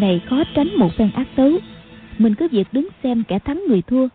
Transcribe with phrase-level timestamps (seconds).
[0.00, 1.50] này khó tránh một phen ác tấu.
[2.18, 4.08] Mình cứ việc đứng xem kẻ thắng người thua.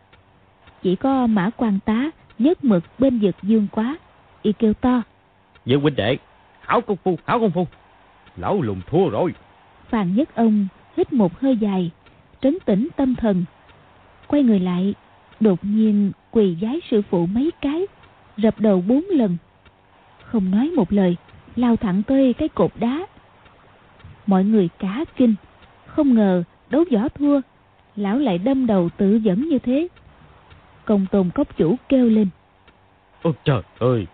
[0.83, 3.97] Chỉ có mã quan tá nhớt mực bên vực dương quá
[4.41, 5.01] y kêu to.
[5.65, 6.17] Dương huynh đệ
[6.61, 7.67] Hảo công phu hảo công phu.
[8.37, 9.33] Lão lùng thua rồi.
[9.89, 10.67] Phan Nhất Ông
[10.97, 11.91] hít một hơi dài
[12.41, 13.45] Trấn tĩnh tâm thần.
[14.27, 14.93] Quay người lại
[15.39, 17.87] Đột nhiên quỳ giái sư phụ mấy cái
[18.37, 19.37] Rập đầu bốn lần.
[20.23, 21.15] Không nói một lời
[21.55, 23.07] Lao thẳng tới cái cột đá.
[24.25, 25.35] Mọi người cả kinh
[25.95, 27.41] Không ngờ đấu võ thua
[27.95, 29.87] Lão lại đâm đầu tự dẫn như thế.
[30.85, 32.27] Công tôn cốc chủ kêu lên.
[33.21, 34.07] Ôi trời ơi!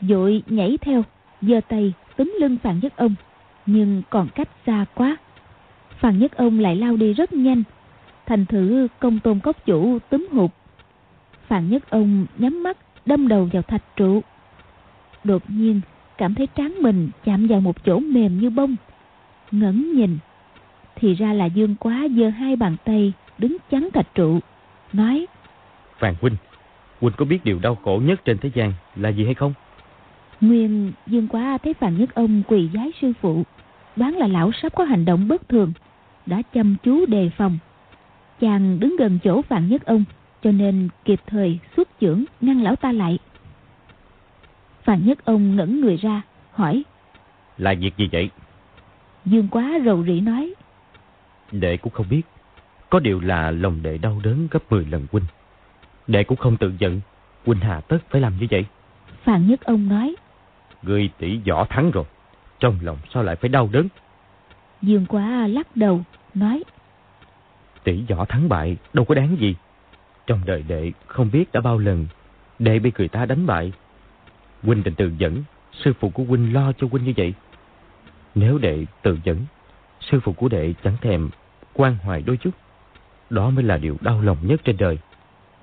[0.00, 1.02] Dội nhảy theo
[1.40, 3.14] giơ tay túm lưng Phàn Nhất Ông
[3.66, 5.16] Nhưng còn cách xa quá.
[5.98, 7.62] Phàn Nhất Ông lại lao đi rất nhanh.
[8.26, 10.50] Thành thử công tôn cốc chủ túm hụt.
[11.46, 14.22] Phàn Nhất Ông nhắm mắt đâm đầu vào thạch trụ.
[15.24, 15.80] Đột nhiên
[16.18, 18.76] cảm thấy trán mình chạm vào một chỗ mềm như bông.
[19.50, 20.18] Ngẩng nhìn
[20.96, 24.38] thì ra là dương quá giơ hai bàn tay đứng chắn thạch trụ
[24.92, 25.26] nói
[25.98, 26.36] Phan huynh
[27.00, 29.54] huynh có biết điều đau khổ nhất trên thế gian là gì hay không?
[30.40, 33.42] Nguyên dương quá thấy phàn nhất ông quỳ giái sư phụ
[33.96, 35.72] đoán là lão sắp có hành động bất thường
[36.26, 37.58] đã chăm chú đề phòng.
[38.40, 40.04] Chàng đứng gần chỗ phàn nhất ông
[40.42, 43.18] cho nên kịp thời xuất chưởng ngăn lão ta lại.
[44.82, 46.22] Phàn nhất ông ngẩng người ra
[46.52, 46.82] hỏi
[47.58, 48.30] là việc gì vậy?
[49.24, 50.54] Dương quá rầu rĩ nói
[51.52, 52.22] đệ cũng không biết.
[52.90, 55.24] Có điều là lòng đệ đau đớn gấp 10 lần huynh.
[56.06, 57.00] Đệ cũng không tự giận.
[57.46, 58.64] Huynh hà tất phải làm như vậy.
[59.24, 60.16] Phàn nhất ông nói.
[60.82, 62.04] Người tỷ võ thắng rồi.
[62.60, 63.88] Trong lòng sao lại phải đau đớn?
[64.82, 66.02] Dương quá lắc đầu
[66.34, 66.62] nói.
[67.84, 69.54] Tỷ võ thắng bại đâu có đáng gì.
[70.26, 72.06] Trong đời đệ không biết đã bao lần
[72.58, 73.72] đệ bị người ta đánh bại.
[74.62, 77.34] Huynh định tự dẫn sư phụ của huynh lo cho huynh như vậy.
[78.34, 79.36] Nếu đệ tự dẫn
[80.10, 81.30] sư phụ của đệ chẳng thèm
[81.72, 82.50] quan hoài đôi chút.
[83.30, 84.98] Đó mới là điều đau lòng nhất trên đời.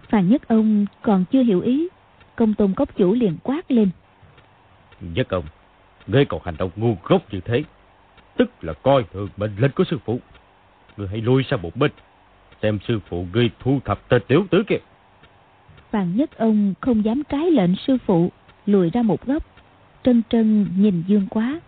[0.09, 1.87] Phàn nhất ông còn chưa hiểu ý
[2.35, 3.89] công tôn cốc chủ liền quát lên.
[5.01, 5.45] Nhất ông
[6.07, 7.63] ngươi còn hành động ngu ngốc như thế
[8.37, 10.19] tức là coi thường mệnh lệnh của sư phụ.
[10.97, 11.91] Ngươi hãy lui sang một bên
[12.61, 14.77] xem sư phụ ngươi thu thập tên tiểu tử kia.
[15.91, 18.31] Phàn nhất ông không dám trái lệnh sư phụ
[18.65, 19.43] lùi ra một góc
[20.03, 21.59] trân trân nhìn dương quá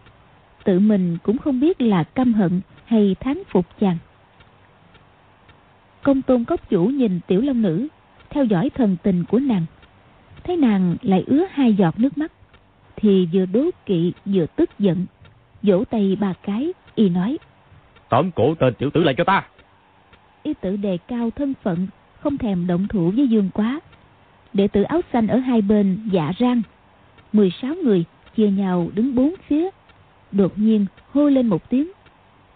[0.64, 3.98] tự mình cũng không biết là căm hận hay thán phục chàng.
[6.04, 7.88] Công tôn cốc chủ nhìn tiểu long nữ
[8.30, 9.66] theo dõi thần tình của nàng.
[10.44, 12.32] Thấy nàng lại ứa hai giọt nước mắt
[12.96, 15.06] thì vừa đố kỵ vừa tức giận
[15.64, 17.38] vỗ tay ba cái y nói
[18.10, 19.48] tóm cổ tên tiểu tử lại cho ta.
[20.44, 21.88] Y tự đề cao thân phận
[22.20, 23.80] không thèm động thủ với dương quá.
[24.54, 26.62] Đệ tử áo xanh ở hai bên dạ rang
[27.34, 28.04] 16 người
[28.36, 29.70] chia nhau đứng bốn phía
[30.34, 31.92] đột nhiên hô lên một tiếng.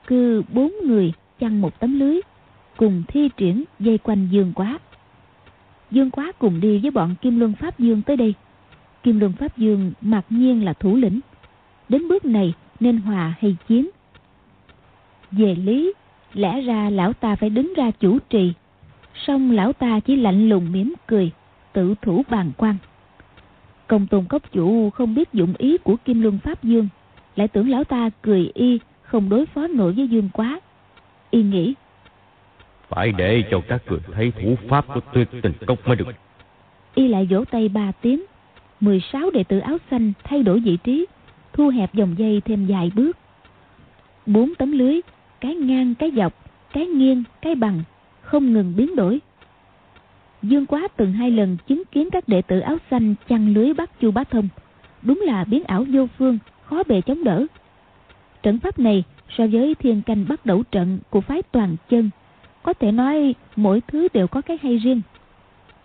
[0.08, 2.20] Cứ bốn người chăn một tấm lưới,
[2.78, 4.80] cùng thi triển dây quanh dương quá.
[5.92, 8.34] Dương quá cùng đi với bọn kim luân pháp dương tới đây.
[9.04, 11.20] Kim luân pháp dương mặc nhiên là thủ lĩnh.
[11.90, 13.90] Đến bước này nên hòa hay chiến.
[15.32, 15.94] Về lý,
[16.34, 18.54] lẽ ra lão ta phải đứng ra chủ trì.
[19.16, 21.32] Song lão ta chỉ lạnh lùng mỉm cười,
[21.74, 22.76] tự thủ bàn quan.
[23.88, 26.88] Công tôn cốc chủ không biết dụng ý của kim luân pháp dương
[27.38, 30.60] lại tưởng lão ta cười y không đối phó nổi với dương quá.
[31.30, 31.74] Y nghĩ
[32.90, 36.08] phải để cho các người thấy thủ pháp của tuyệt tình cốc mới được.
[36.96, 38.24] Y lại vỗ tay ba tiếng.
[38.80, 41.06] 16 đệ tử áo xanh thay đổi vị trí
[41.54, 43.18] thu hẹp dòng dây thêm vài bước.
[44.26, 45.02] Bốn tấm lưới
[45.42, 46.34] cái ngang cái dọc
[46.74, 47.84] cái nghiêng cái bằng
[48.22, 49.20] không ngừng biến đổi.
[50.44, 54.00] Dương quá từng hai lần chứng kiến các đệ tử áo xanh chăn lưới bắt
[54.00, 54.48] chu bá thông.
[55.02, 56.38] Đúng là biến ảo vô phương
[56.70, 57.46] khó bề chống đỡ.
[58.44, 62.10] Trận pháp này so với thiên canh bắt đầu trận của phái toàn chân
[62.64, 65.02] có thể nói mỗi thứ đều có cái hay riêng.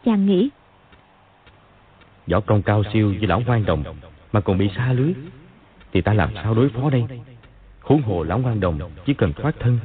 [0.05, 0.50] Chàng nghĩ
[2.26, 3.84] võ công cao siêu với lão ngoan đồng
[4.32, 5.14] mà còn bị xa lưới
[5.93, 7.05] thì ta làm sao đối phó đây?
[7.81, 9.78] Huống hồ lão ngoan đồng chỉ cần thoát thân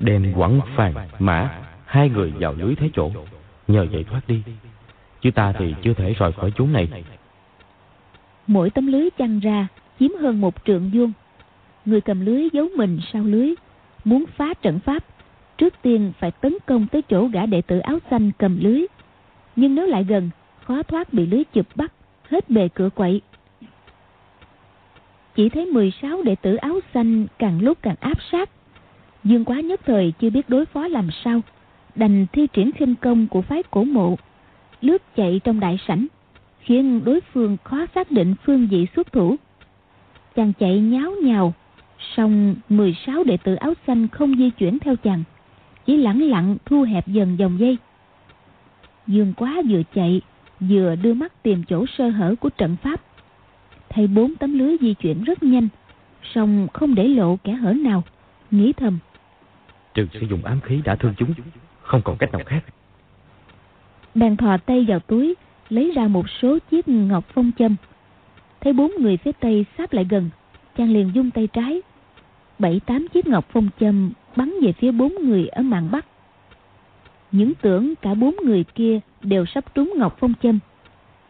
[0.00, 3.10] đem quẳng phàn mã hai người vào lưới thế chỗ
[3.68, 4.42] nhờ vậy thoát đi.
[5.20, 6.88] Chứ ta thì chưa thể rời khỏi chốn này.
[8.46, 9.66] Mỗi tấm lưới chăn ra
[10.00, 11.12] chiếm hơn một trượng vuông.
[11.84, 13.54] Người cầm lưới giấu mình sau lưới,
[14.04, 15.04] muốn phá trận pháp,
[15.58, 18.86] trước tiên phải tấn công tới chỗ gã đệ tử áo xanh cầm lưới.
[19.56, 20.30] Nhưng nếu lại gần,
[20.64, 21.92] khó thoát bị lưới chụp bắt,
[22.28, 23.20] hết bề cửa quậy.
[25.34, 28.50] Chỉ thấy 16 đệ tử áo xanh càng lúc càng áp sát.
[29.24, 31.40] Dương quá nhất thời chưa biết đối phó làm sao,
[31.94, 34.16] đành thi triển khinh công của phái cổ mộ,
[34.80, 36.06] lướt chạy trong đại sảnh,
[36.60, 39.36] khiến đối phương khó xác định phương vị xuất thủ.
[40.36, 41.54] Chàng chạy nháo nhào,
[42.16, 45.22] song 16 đệ tử áo xanh không di chuyển theo chàng,
[45.86, 47.78] chỉ lẳng lặng thu hẹp dần dòng dây.
[49.06, 50.20] Dương quá vừa chạy,
[50.60, 53.00] vừa đưa mắt tìm chỗ sơ hở của trận pháp.
[53.88, 55.68] Thấy bốn tấm lưới di chuyển rất nhanh,
[56.34, 58.02] song không để lộ kẻ hở nào,
[58.50, 58.98] nghĩ thầm.
[59.94, 61.34] Trừ sử dụng ám khí đã thương chúng,
[61.82, 62.64] không còn cách nào khác.
[64.14, 65.34] Bèn thò tay vào túi,
[65.68, 67.76] lấy ra một số chiếc ngọc phong châm.
[68.64, 70.30] Thấy bốn người phía tây sáp lại gần,
[70.76, 71.82] chàng liền dung tay trái.
[72.58, 76.06] Bảy tám chiếc ngọc phong châm bắn về phía bốn người ở mạn bắc.
[77.32, 80.58] Những tưởng cả bốn người kia đều sắp trúng ngọc phong châm.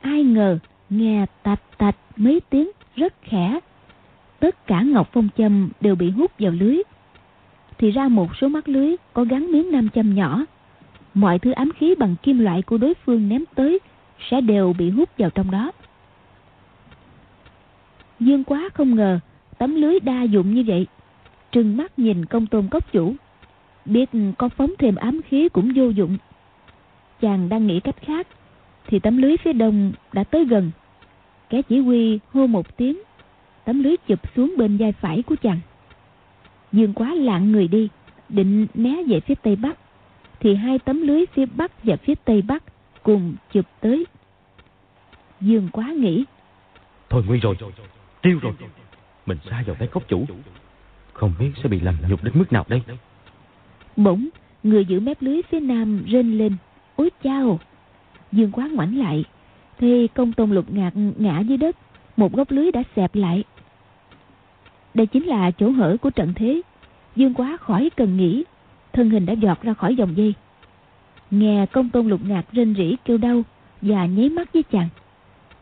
[0.01, 0.59] Ai ngờ
[0.91, 3.61] nghe tạch tạch mấy tiếng rất khẽ.
[4.41, 6.79] Tất cả ngọc phong châm đều bị hút vào lưới.
[7.79, 10.45] Thì ra một số mắt lưới có gắn miếng nam châm nhỏ.
[11.15, 13.79] Mọi thứ ám khí bằng kim loại của đối phương ném tới
[14.31, 15.73] sẽ đều bị hút vào trong đó.
[18.25, 19.19] Dương quá không ngờ
[19.59, 20.87] tấm lưới đa dụng như vậy.
[21.53, 23.15] Trừng mắt nhìn công tôn cốc chủ.
[23.85, 26.17] Biết có phóng thêm ám khí cũng vô dụng.
[27.21, 28.27] Chàng đang nghĩ cách khác.
[28.87, 30.71] Thì tấm lưới phía đông đã tới gần.
[31.51, 33.03] Kẻ chỉ huy hô một tiếng.
[33.65, 35.61] Tấm lưới chụp xuống bên vai phải của chàng.
[36.73, 37.89] Dương quá lạng người đi.
[38.29, 39.79] Định né về phía tây bắc.
[40.41, 42.63] Thì hai tấm lưới phía bắc và phía tây bắc
[43.03, 44.07] cùng chụp tới.
[45.41, 46.25] Dương quá nghĩ.
[47.11, 47.57] Thôi nguy rồi,
[48.25, 48.53] tiêu rồi.
[49.27, 50.27] Mình xa vào tay cốc chủ.
[51.13, 52.83] Không biết sẽ bị làm nhục đến mức nào đây.
[53.97, 54.29] Bỗng,
[54.63, 56.57] người giữ mép lưới phía nam rên lên.
[56.97, 57.59] Ôi chao!
[58.33, 59.25] Dương quá ngoảnh lại.
[59.79, 61.77] Thì công tôn lục ngạc ngã dưới đất.
[62.17, 63.45] Một góc lưới đã xẹp lại.
[64.95, 66.63] Đây chính là chỗ hở của trận thế.
[67.17, 68.45] Dương quá khỏi cần nghĩ.
[68.93, 70.35] Thân hình đã giọt ra khỏi dòng dây.
[71.31, 73.43] Nghe công tôn lục ngạc rên rỉ kêu đau
[73.83, 74.89] và nháy mắt với chàng.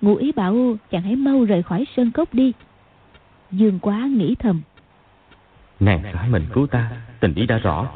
[0.02, 2.52] Ngụ ý bảo chàng hãy mau rời khỏi sơn cốc đi.
[3.50, 4.60] Dương quá nghĩ thầm.
[5.80, 6.90] Nàng phải mình cứu ta,
[7.20, 7.90] tình ý đã rõ.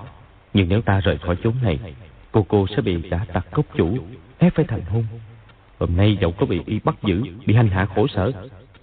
[0.55, 1.79] Nhưng nếu ta rời khỏi chốn này,
[2.33, 3.99] cô cô sẽ bị đã tặc cốc chủ,
[4.39, 5.05] ép phải thành hôn.
[5.79, 8.33] Hôm nay dẫu có bị y bắt giữ, bị hành hạ khổ sở,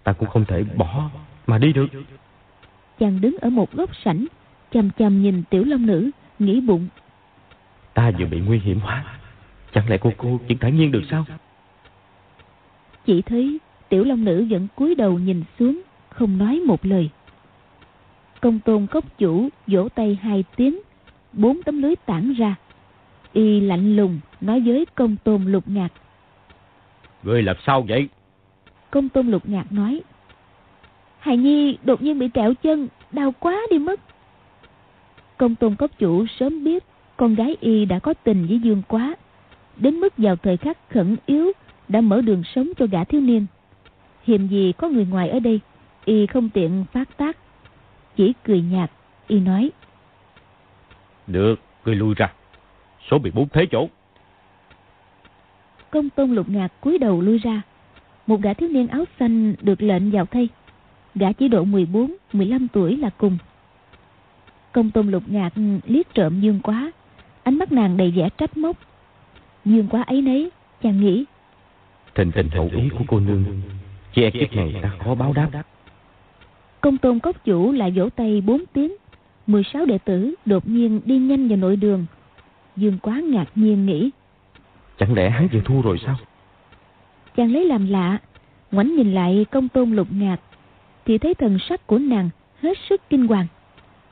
[0.03, 1.09] ta cũng không thể bỏ
[1.47, 1.87] mà đi được.
[2.99, 4.25] Chàng đứng ở một góc sảnh,
[4.71, 6.09] chầm chầm nhìn tiểu long nữ,
[6.39, 6.87] nghĩ bụng.
[7.93, 9.05] Ta vừa bị nguy hiểm quá,
[9.73, 11.25] chẳng lẽ cô cô chỉ thản nhiên được sao?
[13.05, 13.59] Chỉ thấy
[13.89, 17.09] tiểu long nữ vẫn cúi đầu nhìn xuống, không nói một lời.
[18.41, 20.79] Công tôn cốc chủ vỗ tay hai tiếng,
[21.33, 22.55] bốn tấm lưới tản ra.
[23.33, 25.89] Y lạnh lùng nói với công tôn lục ngạc.
[27.23, 28.09] Người làm sao vậy?
[28.91, 30.01] Công tôn lục ngạc nói.
[31.19, 33.99] Hài Nhi đột nhiên bị trẹo chân, đau quá đi mất.
[35.37, 36.83] Công tôn cốc chủ sớm biết
[37.17, 39.15] con gái y đã có tình với Dương quá.
[39.77, 41.51] Đến mức vào thời khắc khẩn yếu
[41.93, 43.45] đã mở đường sống cho gã thiếu niên.
[44.23, 45.59] Hiềm gì có người ngoài ở đây,
[46.05, 47.37] y không tiện phát tác.
[48.15, 48.91] Chỉ cười nhạt,
[49.27, 49.71] y nói.
[51.27, 52.33] Được, người lui ra.
[53.11, 53.87] Số bị bốn thế chỗ.
[55.89, 57.61] Công tôn lục ngạc cúi đầu lui ra.
[58.27, 60.49] Một gã thiếu niên áo xanh được lệnh vào thay.
[61.15, 63.37] Gã chỉ độ 14, 15 tuổi là cùng.
[64.71, 65.53] Công tôn lục ngạc
[65.85, 66.91] liếc trộm Dương quá.
[67.43, 68.77] Ánh mắt nàng đầy vẻ trách móc.
[69.65, 70.51] Dương quá ấy nấy,
[70.81, 71.25] chàng nghĩ.
[72.13, 73.43] Tình tình hậu ý của cô nương,
[74.13, 75.63] che kiếp này ta khó báo đáp.
[76.81, 78.91] Công tôn cốc chủ lại vỗ tay bốn tiếng.
[79.47, 82.05] 16 đệ tử đột nhiên đi nhanh vào nội đường.
[82.75, 84.09] Dương quá ngạc nhiên nghĩ.
[84.97, 86.15] Chẳng lẽ hắn vừa thua rồi sao?
[87.35, 88.19] Chàng lấy làm lạ,
[88.71, 90.37] ngoảnh nhìn lại công tôn lục ngạc,
[91.05, 92.29] thì thấy thần sắc của nàng
[92.61, 93.47] hết sức kinh hoàng.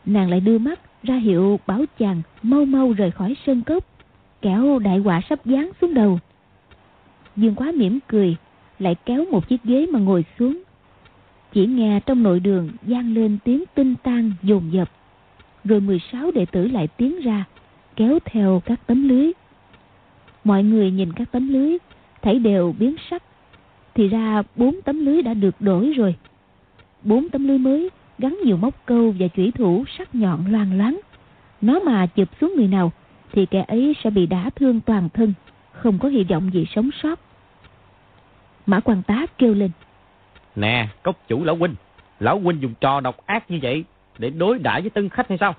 [0.06, 3.84] Nàng lại đưa mắt ra hiệu bảo chàng mau mau rời khỏi sơn cốc,
[4.42, 6.20] kẻo đại họa sắp giáng xuống đầu.
[7.36, 8.36] Dương quá mỉm cười,
[8.80, 10.62] lại kéo một chiếc ghế mà ngồi xuống.
[11.54, 14.90] Chỉ nghe trong nội đường gian lên tiếng tinh tan dồn dập.
[15.64, 17.46] Rồi 16 đệ tử lại tiến ra,
[17.96, 19.32] kéo theo các tấm lưới.
[20.44, 21.78] Mọi người nhìn các tấm lưới,
[22.22, 23.24] thấy đều biến sắc.
[23.96, 26.16] Thì ra bốn tấm lưới đã được đổi rồi.
[27.04, 31.00] Bốn tấm lưới mới gắn nhiều móc câu và chủy thủ sắc nhọn loang loáng.
[31.62, 32.92] Nó mà chụp xuống người nào
[33.32, 35.34] thì kẻ ấy sẽ bị đả thương toàn thân,
[35.84, 37.20] không có hy vọng gì sống sót.
[38.66, 39.72] Mã quan tá kêu lên.
[40.56, 41.76] Nè, cốc chủ lão huynh,
[42.20, 43.84] lão huynh dùng trò độc ác như vậy
[44.18, 45.56] để đối đãi với tân khách hay sao?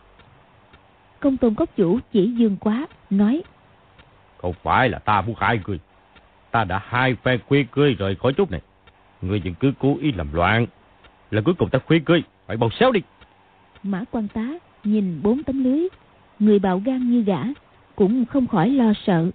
[1.21, 3.43] Công tôn cốc chủ chỉ dương quá, nói.
[4.39, 5.79] Không phải là ta muốn hại người.
[6.51, 8.61] Ta đã hai phen khuyên cưới rời khỏi chút này.
[9.23, 10.67] Người vẫn cứ cố ý làm loạn.
[11.31, 13.01] Là cuối cùng ta khuyên cưới, phải bầu xéo đi.
[13.83, 14.47] Mã quan tá
[14.85, 15.89] nhìn bốn tấm lưới,
[16.39, 17.39] người bạo gan như gã,
[17.97, 19.31] cũng không khỏi lo sợ.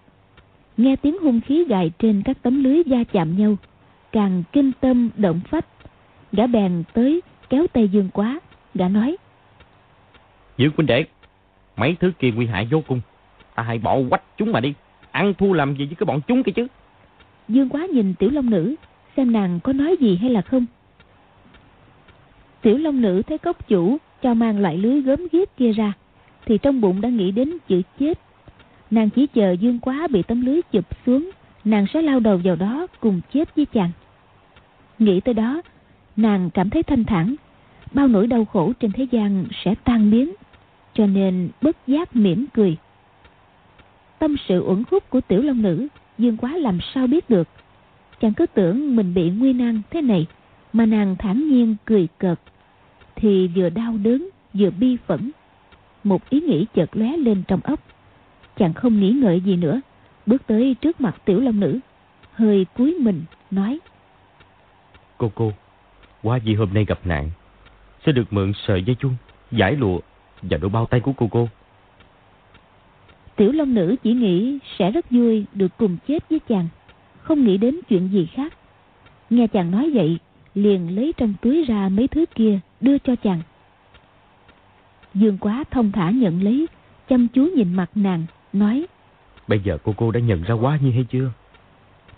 [0.77, 3.57] Nghe tiếng hung khí gài trên các tấm lưới da chạm nhau,
[4.11, 5.65] càng kinh tâm động phách.
[6.31, 8.39] Gã bèn tới kéo tay Dương Quá,
[8.73, 9.17] gã nói.
[10.57, 11.05] Dương huynh đệ,
[11.77, 13.01] mấy thứ kia nguy hại vô cùng.
[13.55, 14.73] Ta hãy bỏ quách chúng mà đi.
[15.11, 16.67] Ăn thua làm gì với cái bọn chúng kia chứ.
[17.47, 18.75] Dương Quá nhìn Tiểu Long Nữ,
[19.17, 20.65] xem nàng có nói gì hay là không.
[22.61, 25.93] Tiểu Long Nữ thấy cốc chủ cho mang loại lưới gớm ghiếc kia ra,
[26.45, 28.19] thì trong bụng đã nghĩ đến chữ chết.
[28.91, 31.29] Nàng chỉ chờ Dương Quá bị tấm lưới chụp xuống,
[31.65, 33.91] nàng sẽ lao đầu vào đó cùng chết với chàng.
[34.99, 35.61] Nghĩ tới đó,
[36.15, 37.35] nàng cảm thấy thanh thản,
[37.91, 40.33] bao nỗi đau khổ trên thế gian sẽ tan biến,
[40.93, 42.77] cho nên bất giác mỉm cười.
[44.19, 47.47] Tâm sự uẩn khúc của tiểu long nữ, Dương Quá làm sao biết được.
[48.21, 50.25] Chàng cứ tưởng mình bị nguy nan thế này,
[50.73, 52.39] mà nàng thản nhiên cười cợt,
[53.15, 55.31] thì vừa đau đớn vừa bi phẫn.
[56.03, 57.79] Một ý nghĩ chợt lóe lên trong óc.
[58.57, 59.81] Chàng không nghĩ ngợi gì nữa,
[60.25, 61.79] bước tới trước mặt tiểu long nữ,
[62.33, 63.79] hơi cúi mình, nói.
[65.17, 65.51] Cô cô,
[66.23, 67.29] qua vì hôm nay gặp nạn,
[68.05, 69.15] sẽ được mượn sợi dây chuông,
[69.51, 69.99] giải lụa
[70.41, 71.49] và đôi bao tay của cô cô.
[73.35, 76.67] Tiểu Long Nữ chỉ nghĩ sẽ rất vui được cùng chết với chàng,
[77.21, 78.53] không nghĩ đến chuyện gì khác.
[79.29, 80.17] Nghe chàng nói vậy,
[80.55, 83.41] liền lấy trong túi ra mấy thứ kia đưa cho chàng.
[85.13, 86.67] Dương quá thông thả nhận lấy,
[87.09, 88.25] chăm chú nhìn mặt nàng,
[88.59, 88.85] nói
[89.47, 91.31] Bây giờ cô cô đã nhận ra quá nhi hay chưa?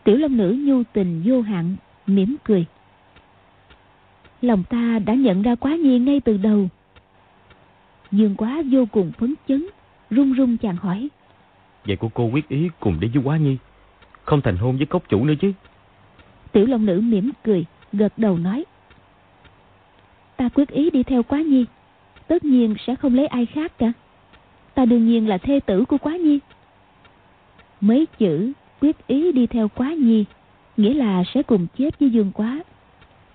[0.04, 1.76] Tiểu Long Nữ nhu tình vô hạn,
[2.08, 2.66] mỉm cười.
[4.42, 6.70] Lòng ta đã nhận ra quá nhi ngay từ đầu.
[8.12, 9.66] Dương quá vô cùng phấn chấn,
[10.10, 11.10] run run chàng hỏi.
[11.86, 13.58] Vậy cô cô quyết ý cùng đi với quá nhi,
[14.24, 15.54] không thành hôn với cốc chủ nữa chứ?
[16.52, 18.66] Tiểu Long Nữ mỉm cười, gật đầu nói.
[20.38, 21.66] Ta quyết ý đi theo quá nhi,
[22.28, 23.92] tất nhiên sẽ không lấy ai khác cả.
[24.80, 26.40] Ta đương nhiên là thê tử của quá nhi.
[27.82, 30.26] Mấy chữ quyết ý đi theo quá nhi,
[30.78, 32.64] nghĩa là sẽ cùng chết với Dương Quá.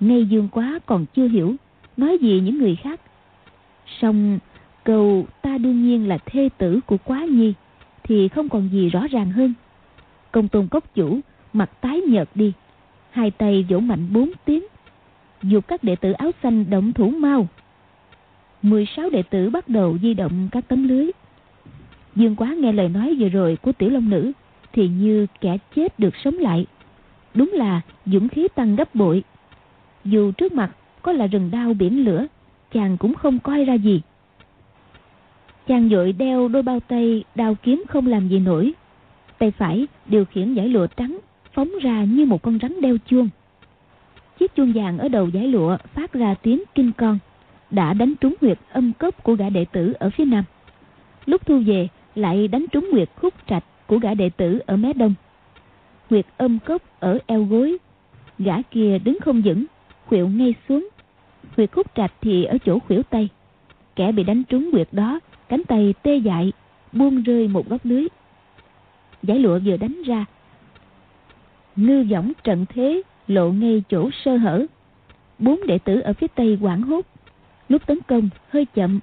[0.01, 1.55] Ngay Dương Quá còn chưa hiểu,
[1.97, 3.01] nói gì những người khác.
[4.01, 4.39] song
[4.85, 7.55] câu ta đương nhiên là thê tử của Quá Nhi,
[8.03, 9.55] thì không còn gì rõ ràng hơn.
[10.33, 11.21] Công tôn cốc chủ
[11.53, 12.53] mặt tái nhợt đi,
[13.11, 14.65] hai tay vỗ mạnh bốn tiếng,
[15.43, 17.49] dục các đệ tử áo xanh động thủ mau.
[18.63, 21.11] 16 đệ tử bắt đầu di động các tấm lưới.
[22.17, 24.33] Dương Quá nghe lời nói vừa rồi của tiểu long nữ
[24.73, 26.67] thì như kẻ chết được sống lại.
[27.35, 29.23] Đúng là dũng khí tăng gấp bội.
[30.05, 30.71] Dù trước mặt
[31.03, 32.27] có là rừng đao biển lửa,
[32.73, 34.03] chàng cũng không coi ra gì.
[35.67, 38.73] Chàng dội đeo đôi bao tay, đao kiếm không làm gì nổi.
[39.39, 41.19] Tay phải điều khiển giải lụa trắng,
[41.53, 43.29] phóng ra như một con rắn đeo chuông.
[44.39, 47.19] Chiếc chuông vàng ở đầu giải lụa phát ra tiếng kinh con,
[47.71, 50.45] đã đánh trúng huyệt âm cốc của gã đệ tử ở phía nam.
[51.27, 54.93] Lúc thu về, lại đánh trúng Nguyệt khúc trạch của gã đệ tử ở mé
[54.93, 55.15] đông.
[56.11, 57.79] Nguyệt ôm cốc ở eo gối,
[58.39, 59.65] gã kia đứng không vững,
[60.07, 60.89] khuỵu ngay xuống.
[61.57, 63.29] Huyệt khúc trạch thì ở chỗ khuỷu tay.
[63.97, 66.53] Kẻ bị đánh trúng huyệt đó, cánh tay tê dại,
[66.93, 68.07] buông rơi một góc lưới.
[69.23, 70.25] Giải lụa vừa đánh ra,
[71.77, 74.67] ngư võng trận thế lộ ngay chỗ sơ hở.
[75.39, 77.07] Bốn đệ tử ở phía tây quảng hốt.
[77.69, 79.01] Lúc tấn công hơi chậm,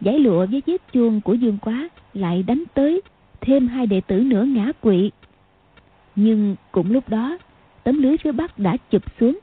[0.00, 3.02] giải lụa với chiếc chuông của Dương Quá lại đánh tới,
[3.40, 5.10] thêm hai đệ tử nữa ngã quỵ.
[6.16, 7.38] Nhưng cũng lúc đó,
[7.84, 9.38] tấm lưới phía bắc đã chụp xuống.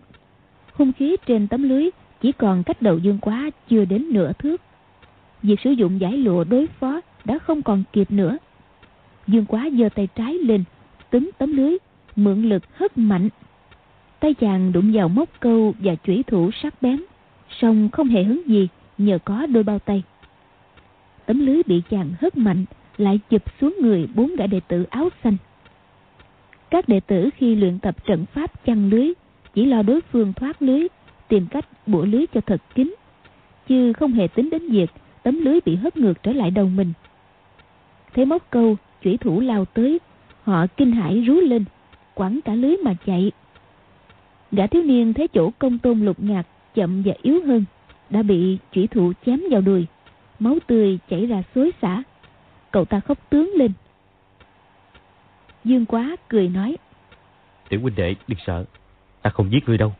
[0.74, 1.90] Hung khí trên tấm lưới
[2.22, 4.62] chỉ còn cách đầu Dương Quá chưa đến nửa thước.
[5.44, 8.38] Việc sử dụng giải lụa đối phó đã không còn kịp nữa.
[9.28, 10.64] Dương Quá giơ tay trái lên,
[11.10, 11.78] túm tấm lưới,
[12.16, 13.30] mượn lực hất mạnh.
[14.20, 17.04] Tay chàng đụng vào móc câu và chủy thủ sắc bén,
[17.62, 20.04] song không hề hứng gì nhờ có đôi bao tay.
[21.28, 22.66] Tấm lưới bị chàng hất mạnh,
[22.98, 25.38] lại chụp xuống người bốn gã đệ tử áo xanh.
[26.70, 29.14] Các đệ tử khi luyện tập trận pháp chăn lưới
[29.54, 30.88] chỉ lo đối phương thoát lưới,
[31.28, 32.96] tìm cách bủa lưới cho thật kín,
[33.68, 34.90] chứ không hề tính đến việc
[35.24, 36.94] tấm lưới bị hất ngược trở lại đầu mình.
[38.14, 40.00] Thấy móc câu, chủy thủ lao tới,
[40.44, 41.66] họ kinh hãi rú lên,
[42.14, 43.32] quẳng cả lưới mà chạy.
[44.52, 46.44] Gã thiếu niên thấy chỗ công tôn lục ngạc
[46.76, 47.66] chậm và yếu hơn,
[48.10, 49.86] đã bị chủy thủ chém vào đùi,
[50.40, 52.04] máu tươi chảy ra xối xả.
[52.72, 53.72] Cậu ta khóc tướng lên.
[55.64, 56.78] Dương quá cười nói.
[57.70, 58.66] Tiểu huynh đệ đừng sợ,
[59.22, 59.94] ta không giết ngươi đâu.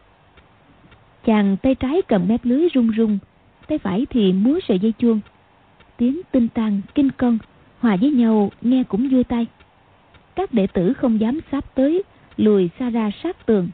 [1.26, 3.18] Chàng tay trái cầm mép lưới rung rung,
[3.68, 5.20] tay phải thì múa sợi dây chuông.
[5.98, 7.38] Tiếng tinh tàn, kinh con,
[7.80, 9.46] hòa với nhau nghe cũng vui tay.
[10.36, 12.04] Các đệ tử không dám sắp tới,
[12.38, 13.70] lùi xa ra sát tường.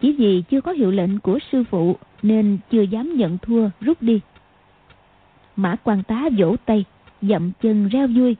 [0.00, 4.02] Chỉ vì chưa có hiệu lệnh của sư phụ nên chưa dám nhận thua rút
[4.02, 4.20] đi.
[5.60, 6.84] Mã quan tá vỗ tay,
[7.22, 8.36] dậm chân reo vui.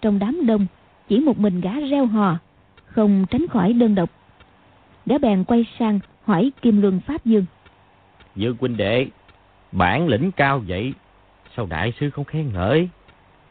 [0.00, 0.66] Trong đám đông,
[1.08, 2.38] chỉ một mình gã reo hò,
[2.86, 4.10] không tránh khỏi đơn độc.
[5.06, 7.44] Gã bèn quay sang hỏi Kim Luân Pháp Dương.
[8.36, 9.06] Dương huynh đệ,
[9.72, 10.92] bản lĩnh cao vậy,
[11.56, 12.88] sao đại sư không khen ngợi?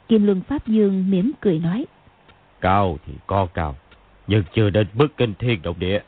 [0.08, 1.86] Kim Luân Pháp Dương mỉm cười nói.
[2.62, 3.76] Cao thì có cao,
[4.28, 6.00] nhưng chưa đến mức kinh thiên động địa.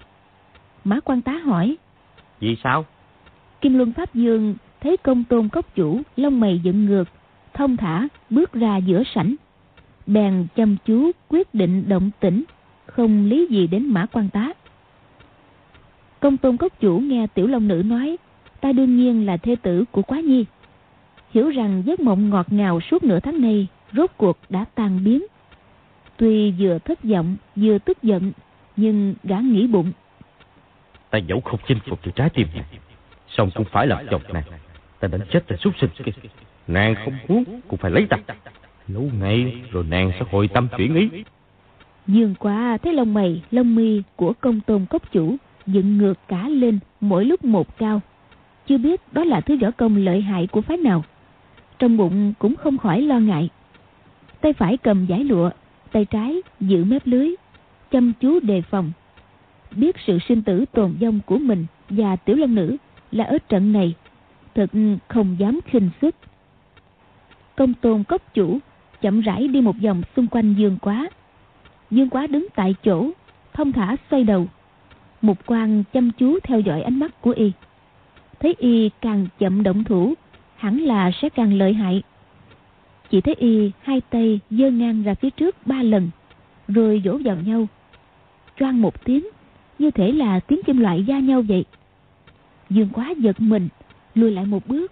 [0.84, 1.75] Mã quan tá hỏi.
[2.40, 2.86] Vì sao?
[3.62, 7.10] Kim Luân Pháp Dương thấy công tôn cốc chủ lông mày dựng ngược,
[7.54, 9.36] thông thả bước ra giữa sảnh.
[10.08, 12.44] Bèn chăm chú quyết định động tĩnh,
[12.86, 14.50] không lý gì đến mã quan tá.
[16.20, 18.18] Công tôn cốc chủ nghe tiểu long nữ nói,
[18.62, 20.46] ta đương nhiên là thê tử của quá nhi.
[21.32, 25.24] Hiểu rằng giấc mộng ngọt ngào suốt nửa tháng nay rốt cuộc đã tan biến.
[26.18, 28.32] Tuy vừa thất vọng, vừa tức giận,
[28.75, 29.92] nhưng gã nghĩ bụng.
[31.10, 32.66] Ta dẫu không chinh phục được trái tim này
[33.38, 34.44] song cũng phải làm chồng nàng.
[35.04, 36.12] Ta đánh chết tên súc sinh kia.
[36.68, 38.18] Nàng không muốn, cũng phải lấy ta.
[38.88, 41.24] Lâu ngày rồi nàng sẽ hồi tâm chuyển ý.
[42.08, 45.36] Dương quá thấy lông mày, lông mi của công tôn cốc chủ
[45.68, 48.02] dựng ngược cả lên mỗi lúc một cao.
[48.68, 51.04] Chưa biết đó là thứ võ công lợi hại của phái nào.
[51.80, 53.50] Trong bụng cũng không khỏi lo ngại.
[54.42, 55.50] Tay phải cầm giải lụa,
[55.92, 57.30] tay trái giữ mép lưới,
[57.92, 58.92] chăm chú đề phòng.
[59.76, 62.78] Biết sự sinh tử tồn vong của mình và tiểu long nữ
[63.12, 63.94] là ở trận này,
[64.56, 64.70] thật
[65.08, 66.16] không dám khinh xuất.
[67.56, 68.60] Công tôn cốc chủ
[69.02, 71.10] chậm rãi đi một vòng xung quanh dương quá.
[71.92, 73.10] Dương quá đứng tại chỗ,
[73.54, 74.48] thông thả xoay đầu.
[75.22, 77.52] Mục quan chăm chú theo dõi ánh mắt của y.
[78.40, 80.14] Thấy y càng chậm động thủ,
[80.56, 82.04] hẳn là sẽ càng lợi hại.
[83.10, 86.10] Chỉ thấy y hai tay giơ ngang ra phía trước ba lần,
[86.68, 87.68] rồi vỗ vào nhau.
[88.60, 89.28] Choang một tiếng,
[89.80, 91.66] như thể là tiếng kim loại da nhau vậy.
[92.70, 93.70] Dương quá giật mình,
[94.15, 94.91] lùi lại một bước.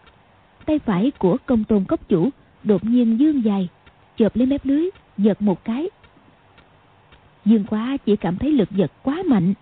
[0.65, 2.29] Tay phải của công tôn cốc chủ
[2.63, 3.69] đột nhiên dương dài,
[4.15, 5.89] chộp lấy mép lưới, giật một cái.
[7.45, 9.53] Dương quá chỉ cảm thấy lực giật quá mạnh,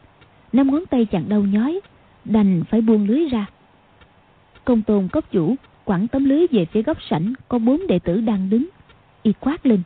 [0.54, 1.80] năm ngón tay chặn đau nhói,
[2.26, 3.46] đành phải buông lưới ra.
[4.66, 8.22] Công tôn cốc chủ quẳng tấm lưới về phía góc sảnh có bốn đệ tử
[8.22, 8.70] đang đứng,
[9.24, 9.82] y quát lên.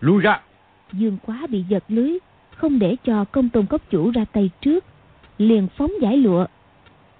[0.00, 0.40] Lui ra!
[0.92, 2.18] Dương quá bị giật lưới,
[2.56, 4.84] không để cho công tôn cốc chủ ra tay trước,
[5.38, 6.46] liền phóng giải lụa.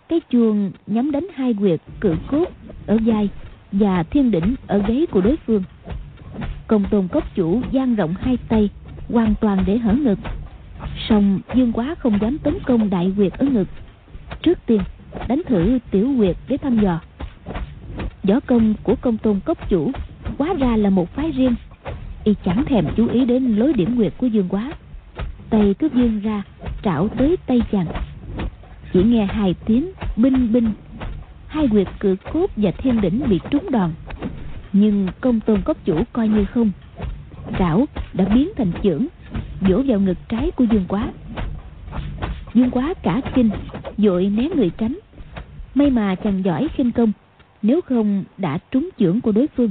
[0.09, 2.47] Cái chuông nhắm đánh hai quyệt cự cốt
[2.87, 3.29] ở vai
[3.73, 5.63] và thiên đỉnh ở gáy của đối phương.
[6.67, 8.69] Công tôn cốc chủ dang rộng hai tay,
[9.09, 10.19] hoàn toàn để hở ngực.
[11.09, 13.69] Song Dương Quá không dám tấn công đại quyệt ở ngực.
[14.43, 14.81] Trước tiên,
[15.29, 17.01] đánh thử tiểu quyệt để thăm dò.
[18.23, 19.93] Võ công của công tôn cốc chủ
[20.39, 21.55] quá ra là một phái riêng.
[22.25, 24.73] Y chẳng thèm chú ý đến lối điểm quyệt của Dương Quá.
[25.51, 26.43] Tay cứ dương ra,
[26.83, 27.87] trảo tới tay chàng.
[28.93, 30.73] Chỉ nghe hai tiếng, binh binh.
[31.47, 33.91] Hai quyệt cự cốt và thiên đỉnh bị trúng đòn.
[34.73, 36.71] Nhưng công tôn cốc chủ coi như không.
[37.59, 39.07] Đảo đã biến thành chưởng,
[39.61, 41.09] vỗ vào ngực trái của dương quá.
[42.55, 43.51] Dương quá cả kinh,
[43.99, 44.99] vội né người tránh.
[45.75, 47.13] May mà chàng giỏi khinh công,
[47.63, 49.71] nếu không đã trúng chưởng của đối phương.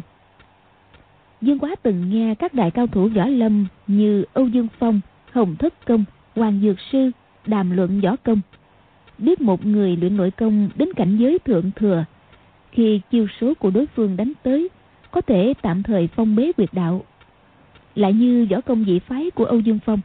[1.41, 5.01] Dương quá từng nghe các đại cao thủ võ lâm như âu dương phong,
[5.32, 6.03] hồng thất công,
[6.36, 7.12] hoàng dược sư
[7.45, 8.41] đàm luận võ công
[9.17, 12.06] biết một người luyện nội công đến cảnh giới thượng thừa
[12.71, 14.69] khi chiêu số của đối phương đánh tới
[15.12, 17.06] có thể tạm thời phong bế quyệt đạo.
[17.95, 19.99] Lại như võ công dị phái của âu dương phong,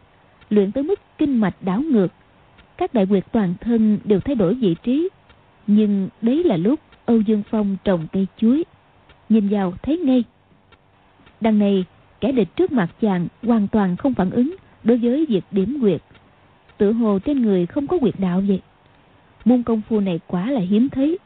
[0.50, 2.08] luyện tới mức kinh mạch đảo ngược,
[2.76, 5.08] các đại quyệt toàn thân đều thay đổi vị trí,
[5.66, 8.64] nhưng đấy là lúc âu dương phong trồng cây chuối,
[9.28, 10.24] nhìn vào thấy ngay.
[11.40, 11.84] Đằng này,
[12.20, 16.02] kẻ địch trước mặt chàng hoàn toàn không phản ứng đối với việc điểm quyệt
[16.78, 18.60] tự hồ trên người không có quyệt đạo vậy
[19.44, 21.18] môn công phu này quá là hiếm thấy.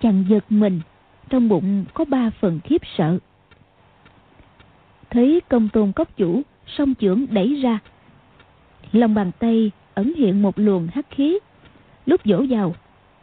[0.00, 0.80] Chàng giật mình,
[1.28, 3.18] trong bụng có ba phần khiếp sợ.
[5.10, 7.78] Thấy công tôn cốc chủ, song chưởng đẩy ra.
[8.92, 11.38] Lòng bàn tay ẩn hiện một luồng hắc khí.
[12.06, 12.74] Lúc dỗ vào,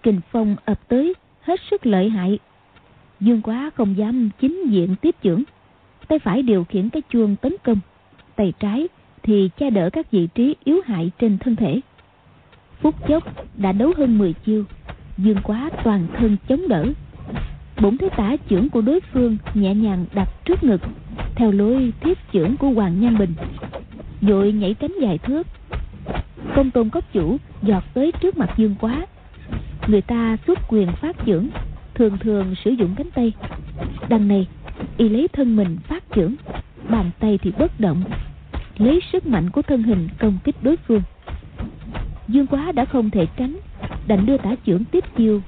[0.04, 2.40] kình phong ập tới, hết sức lợi hại.
[3.20, 5.44] Dương quá không dám chính diện tiếp chưởng
[6.10, 7.80] tay phải điều khiển cái chuông tấn công.
[8.36, 8.88] Tay trái
[9.24, 11.80] thì che đỡ các vị trí yếu hại trên thân thể
[12.82, 13.24] phút chốc
[13.58, 14.64] đã đấu hơn 10 chiêu,
[15.18, 16.86] dương quá toàn thân chống đỡ.
[17.82, 20.82] Bổn thế tả trưởng của đối phương nhẹ nhàng đặt trước ngực,
[21.36, 23.34] theo lối thiết trưởng của hoàng nhan bình,
[24.22, 25.48] rồi nhảy cánh dài thước.
[26.56, 29.06] Công tôn cốc chủ giọt tới trước mặt dương quá.
[29.88, 31.50] Người ta xuất quyền phát trưởng,
[31.94, 33.34] thường thường sử dụng cánh tay.
[34.10, 34.48] Đằng này,
[34.98, 36.36] y lấy thân mình phát trưởng,
[36.90, 38.04] bàn tay thì bất động,
[38.78, 41.02] lấy sức mạnh của thân hình công kích đối phương
[42.30, 43.56] dương quá đã không thể tránh.
[44.08, 45.42] Đành đưa tả trưởng tiếp chiêu.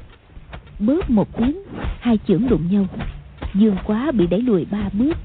[0.80, 1.64] Bớt một tiếng,
[2.00, 2.86] hai chưởng đụng nhau.
[3.54, 5.18] Dương quá bị đẩy lùi ba bước.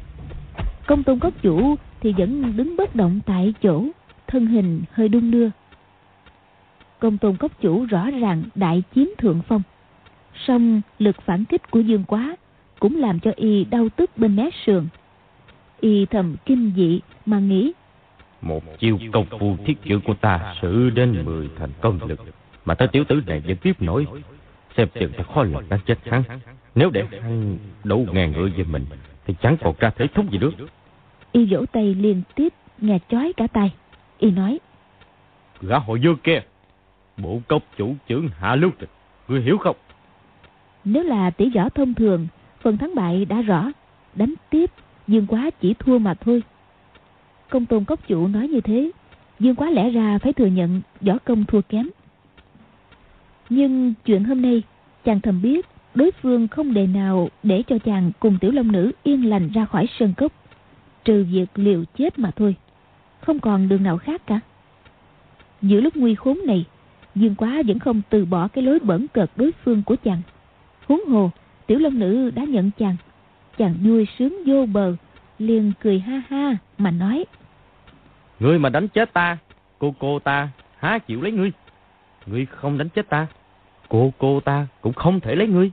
[0.86, 3.84] Công tôn cốc chủ thì vẫn đứng bất động tại chỗ,
[4.26, 5.48] thân hình hơi đung đưa.
[6.98, 9.62] Công tôn cốc chủ rõ ràng đại chiếm thượng phong.
[10.46, 12.36] Song lực phản kích của dương quá
[12.80, 14.86] cũng làm cho y đau tức bên mé sườn.
[15.80, 17.72] Y thầm kinh dị mà nghĩ
[18.46, 22.20] một chiêu công phu thiết chữ của ta sử đến mười thành công lực.
[22.64, 24.06] Mà tới tiểu tử này vẫn tiếp nổi.
[24.76, 26.22] Xem chừng ta khó lòng đánh chết hắn.
[26.74, 28.86] Nếu để hắn đấu ngàn ngựa về mình
[29.26, 30.50] thì chẳng còn ra thế thống gì nữa
[31.36, 33.72] y vỗ tay liên tiếp nghe chói cả tay
[34.18, 34.58] y nói
[35.60, 36.40] gã hội dương kia
[37.16, 38.90] bộ cốc chủ trưởng hạ lưu tịch
[39.28, 39.76] ngươi hiểu không?
[40.84, 42.26] Nếu là tỷ võ thông thường
[42.60, 43.70] phần thắng bại đã rõ
[44.14, 44.70] đánh tiếp
[45.08, 46.42] dương quá chỉ thua mà thôi
[47.50, 48.90] công tôn cốc chủ nói như thế.
[49.40, 51.88] Dương quá lẽ ra phải thừa nhận võ công thua kém.
[53.48, 54.62] Nhưng chuyện hôm nay,
[55.04, 58.92] chàng thầm biết đối phương không đề nào để cho chàng cùng tiểu long nữ
[59.02, 60.32] yên lành ra khỏi sân cốc,
[61.04, 62.56] trừ việc liều chết mà thôi.
[63.20, 64.40] Không còn đường nào khác cả.
[65.62, 66.64] Giữa lúc nguy khốn này,
[67.14, 70.22] dương quá vẫn không từ bỏ cái lối bẩn cợt đối phương của chàng.
[70.86, 71.30] Huống hồ,
[71.66, 72.96] tiểu long nữ đã nhận chàng.
[73.58, 74.96] Chàng vui sướng vô bờ
[75.38, 77.24] liền cười ha ha mà nói.
[78.40, 79.38] Ngươi mà đánh chết ta
[79.78, 81.52] cô cô ta há chịu lấy ngươi.
[82.26, 83.26] Ngươi không đánh chết ta
[83.88, 85.70] cô cô ta cũng không thể lấy ngươi.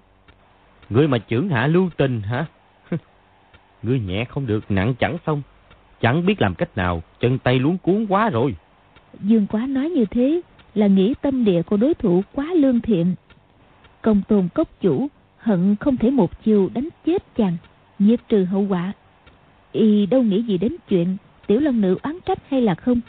[0.90, 2.46] Ngươi mà trưởng hạ lưu tình hả?
[3.84, 5.42] Ngươi nhẹ không được nặng chẳng xong.
[6.02, 8.56] Chẳng biết làm cách nào chân tay luống cuốn quá rồi.
[9.22, 10.42] Dương quá nói như thế
[10.76, 13.16] là nghĩ tâm địa của đối thủ quá lương thiện.
[14.02, 17.58] Công tôn cốc chủ hận không thể một chiều đánh chết chàng
[18.00, 18.94] nhiếp trừ hậu quả
[19.74, 23.02] y đâu nghĩ gì đến chuyện tiểu long nữ oán trách hay là không?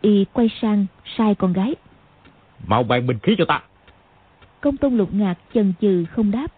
[0.00, 1.74] Y quay sang sai con gái.
[2.66, 3.62] Mau bàn bình khí cho ta.
[4.60, 6.52] Công tôn lục ngạc chần chừ không đáp.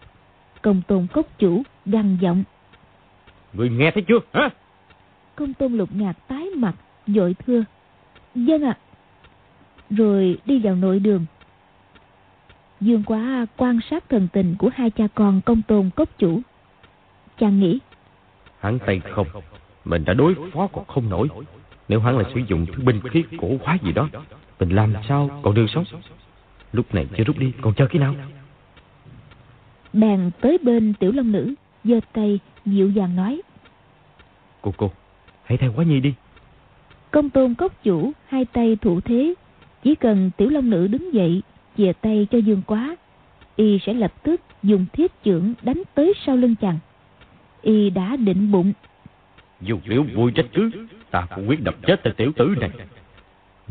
[0.61, 2.43] Công tôn cốc chủ gằn giọng.
[3.53, 4.19] Người nghe thấy chưa?
[4.33, 4.49] Hả?
[5.35, 6.75] Công tôn lục ngạc tái mặt
[7.07, 7.63] dội thưa.
[8.35, 8.77] Dân ạ.
[9.89, 11.25] Rồi đi vào nội đường.
[12.81, 16.41] Dương quá quan sát thần tình của hai cha con công tôn cốc chủ.
[17.37, 17.79] Chàng nghĩ
[18.59, 19.27] hắn tay không
[19.85, 21.27] mình đã đối phó còn không nổi.
[21.87, 24.09] Nếu hắn là sử dụng thứ binh khí cổ hóa gì đó
[24.59, 25.83] mình làm sao còn đường sống?
[26.71, 28.15] Lúc này chưa rút đi còn chờ khi nào?
[29.93, 33.41] Bèn tới bên tiểu long nữ giơ tay dịu dàng nói.
[34.61, 34.91] Cô cô
[35.43, 36.13] hãy theo quá nhi đi.
[37.11, 39.33] Công tôn cốc chủ hai tay thủ thế.
[39.83, 41.41] Chỉ cần tiểu long nữ đứng dậy
[41.77, 42.95] chìa tay cho dương quá
[43.55, 46.77] y sẽ lập tức dùng thiết chưởng đánh tới sau lưng chàng
[47.61, 48.73] y đã định bụng.
[49.61, 50.71] Dù liễu vui trách cứ
[51.11, 52.69] ta cũng quyết đập chết tên tiểu tử này.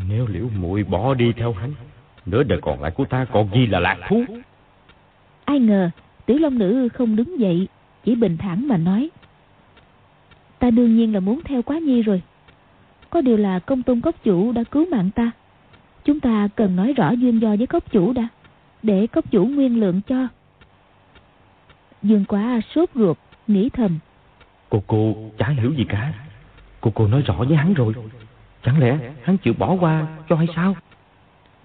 [0.08, 1.72] Nếu liễu muội bỏ đi theo hắn
[2.26, 4.24] nửa đời còn lại của ta còn gì là lạc thú?
[5.44, 5.90] Ai ngờ
[6.26, 7.68] tiểu long nữ không đứng dậy
[8.04, 9.10] chỉ bình thản mà nói.
[10.58, 12.22] Ta đương nhiên là muốn theo quá nhi rồi.
[13.10, 15.30] Có điều là công tôn cốc chủ đã cứu mạng ta.
[16.04, 18.28] Chúng ta cần nói rõ duyên do với cốc chủ đã
[18.82, 20.28] để cốc chủ nguyên lượng cho.
[22.02, 23.98] Dương quá sốt ruột nghĩ thầm.
[24.70, 26.12] Cô cô chả hiểu gì cả.
[26.80, 27.94] Cô cô nói rõ với hắn rồi.
[28.62, 30.76] Chẳng lẽ hắn chịu bỏ qua cho hay sao?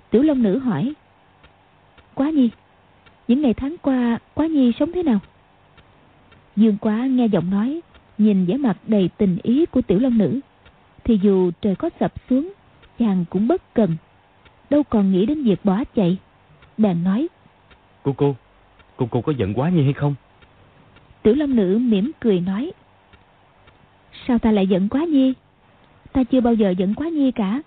[0.09, 0.93] Tiểu long nữ hỏi.
[2.13, 2.49] Quá nhi
[3.27, 5.19] những ngày tháng qua quá nhi sống thế nào?
[6.55, 7.81] Dương quá nghe giọng nói
[8.17, 10.39] nhìn vẻ mặt đầy tình ý của tiểu long nữ.
[11.03, 12.53] Thì dù trời có sập xuống
[12.99, 13.95] chàng cũng bất cần.
[14.69, 16.17] Đâu còn nghĩ đến việc bỏ chạy.
[16.77, 17.27] Bèn nói.
[18.03, 18.35] Cô cô
[18.97, 20.15] cô cô có giận quá nhi hay không
[21.23, 22.71] tiểu long nữ mỉm cười nói,
[24.27, 25.33] sao ta lại giận quá nhi?
[26.13, 27.61] Ta chưa bao giờ giận quá nhi cả.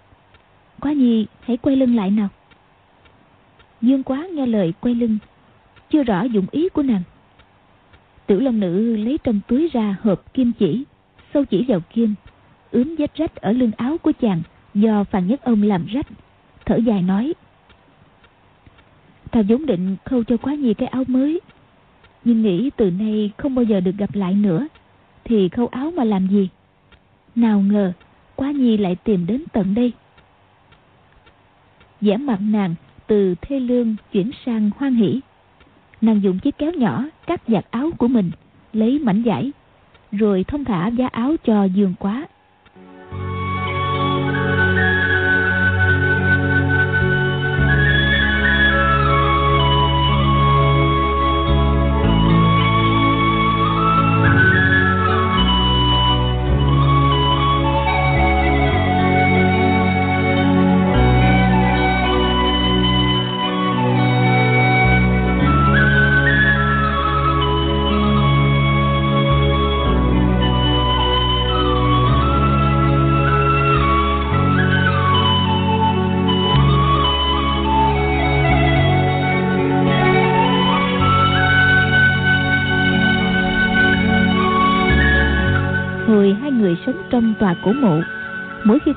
[0.81, 2.29] Quá nhi, hãy quay lưng lại nào.
[3.81, 5.19] Dương quá nghe lời quay lưng,
[5.91, 7.03] chưa rõ dụng ý của nàng.
[8.27, 10.85] Tiểu long nữ lấy trong túi ra hộp kim chỉ,
[11.35, 12.15] sâu chỉ vào kim,
[12.71, 14.43] ướm vết rách ở lưng áo của chàng
[14.75, 16.07] do phàn nhất ông làm rách,
[16.67, 17.35] thở dài nói,
[19.31, 21.41] ta vốn định khâu cho quá nhi cái áo mới
[22.27, 24.67] nhưng nghĩ từ nay không bao giờ được gặp lại nữa,
[25.25, 26.49] thì khâu áo mà làm gì?
[27.35, 27.93] Nào ngờ,
[28.37, 29.93] quá nhi lại tìm đến tận đây.
[32.01, 32.75] Vẻ mặt nàng
[33.07, 35.21] từ thê lương chuyển sang hoan hỷ.
[36.01, 38.31] Nàng dùng chiếc kéo nhỏ cắt giặt áo của mình,
[38.73, 39.53] lấy mảnh vải,
[40.13, 42.27] rồi thông thả giá áo cho dương quá.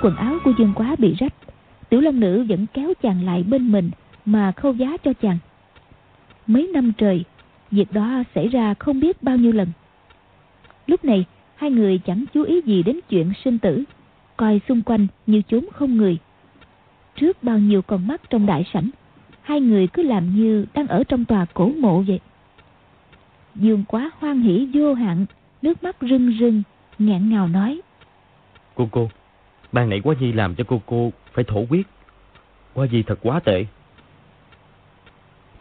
[0.01, 1.33] Quần áo của dương quá bị rách.
[1.89, 3.91] Tiểu long nữ vẫn kéo chàng lại bên mình
[4.25, 5.37] mà khâu giá cho chàng.
[6.47, 7.23] Mấy năm trời,
[7.71, 9.67] việc đó xảy ra không biết bao nhiêu lần.
[10.87, 13.83] Lúc này, hai người chẳng chú ý gì đến chuyện sinh tử,
[14.37, 16.17] coi xung quanh như chốn không người.
[17.15, 18.89] Trước bao nhiêu con mắt trong đại sảnh,
[19.41, 22.19] hai người cứ làm như đang ở trong tòa cổ mộ vậy.
[23.55, 25.25] Dương quá hoan hỉ vô hạn,
[25.61, 26.63] nước mắt rưng rưng,
[26.99, 27.81] nghẹn ngào nói.
[28.75, 29.09] Cô cô
[29.71, 31.85] ban nãy quá nhi làm cho cô cô phải thổ huyết.
[32.73, 33.65] Quá nhi thật quá tệ.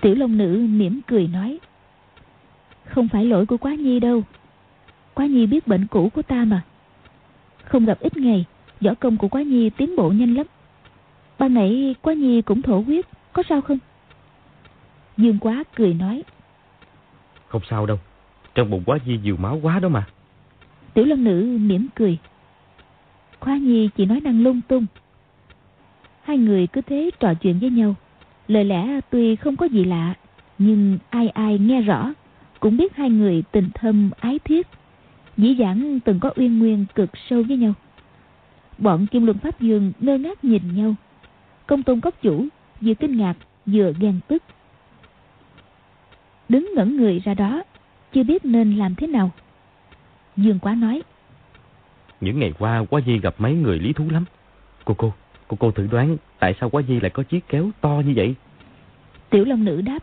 [0.00, 1.58] Tiểu long nữ mỉm cười nói
[2.84, 4.22] không phải lỗi của quá nhi đâu.
[5.14, 6.62] Quá nhi biết bệnh cũ của ta mà.
[7.64, 8.44] Không gặp ít ngày
[8.80, 10.46] võ công của quá nhi tiến bộ nhanh lắm.
[11.38, 13.78] Ban nãy quá nhi cũng thổ huyết có sao không?
[15.16, 16.22] Dương quá cười nói
[17.48, 17.98] không sao đâu.
[18.54, 20.06] Trong bụng quá nhi nhiều máu quá đó mà.
[20.94, 22.18] Tiểu long nữ mỉm cười
[23.40, 24.86] Khoa nhi chỉ nói năng lung tung.
[26.22, 27.94] Hai người cứ thế trò chuyện với nhau.
[28.48, 30.14] Lời lẽ tuy không có gì lạ,
[30.58, 32.12] nhưng ai ai nghe rõ,
[32.60, 34.66] cũng biết hai người tình thâm ái thiết,
[35.36, 37.74] dĩ dãn từng có uyên nguyên cực sâu với nhau.
[38.78, 40.94] Bọn kim luân pháp dương ngơ ngác nhìn nhau.
[41.66, 42.46] Công tôn cốc chủ,
[42.80, 43.34] vừa kinh ngạc,
[43.66, 44.42] vừa ghen tức.
[46.48, 47.62] Đứng ngẩn người ra đó,
[48.12, 49.30] chưa biết nên làm thế nào.
[50.36, 51.02] Dương quá nói
[52.20, 54.24] những ngày qua, quá di gặp mấy người lý thú lắm.
[54.84, 55.12] Cô cô
[55.48, 58.34] cô cô thử đoán tại sao quá di lại có chiếc kéo to như vậy?
[59.30, 59.98] Tiểu long nữ đáp,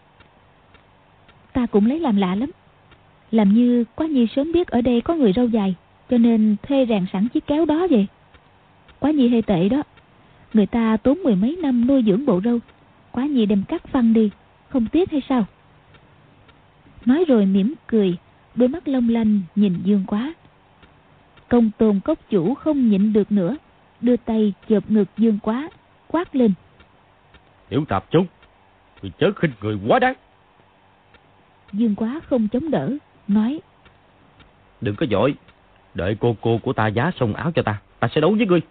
[1.53, 2.51] ta cũng lấy làm lạ lắm.
[3.31, 5.75] Làm như quá nhi sớm biết ở đây có người râu dài,
[6.09, 8.07] cho nên thuê rèn sẵn chiếc kéo đó vậy
[9.05, 9.83] quá nhi hơi tệ đó,
[10.53, 12.59] người ta tốn mười mấy năm nuôi dưỡng bộ râu,
[13.11, 14.29] quá nhi đem cắt phăng đi,
[14.69, 15.45] không tiếc hay sao?
[17.05, 18.17] Nói rồi mỉm cười,
[18.55, 20.33] đôi mắt long lanh nhìn dương quá
[21.49, 23.57] công tôn cốc chủ không nhịn được nữa
[24.01, 25.69] đưa tay chộp ngực dương quá
[26.07, 26.53] quát lên.
[27.69, 28.25] Tiểu tạp chúng
[29.01, 30.15] thì chớ khinh người quá đáng.
[31.73, 32.91] Dương quá không chống đỡ
[33.27, 33.59] nói.
[34.81, 35.33] Đừng có giỏi
[35.93, 38.61] đợi cô cô của ta giá xong áo cho ta ta sẽ đấu với ngươi.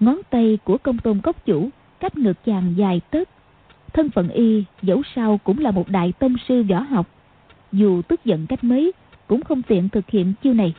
[0.00, 1.68] Ngón tay của công tôn cốc chủ
[2.00, 3.28] cách ngực chàng dài tấc
[3.92, 7.06] thân phận y dẫu sao cũng là một đại tông sư võ học.
[7.72, 8.92] Dù tức giận cách mấy
[9.26, 10.74] cũng không tiện thực hiện chiêu này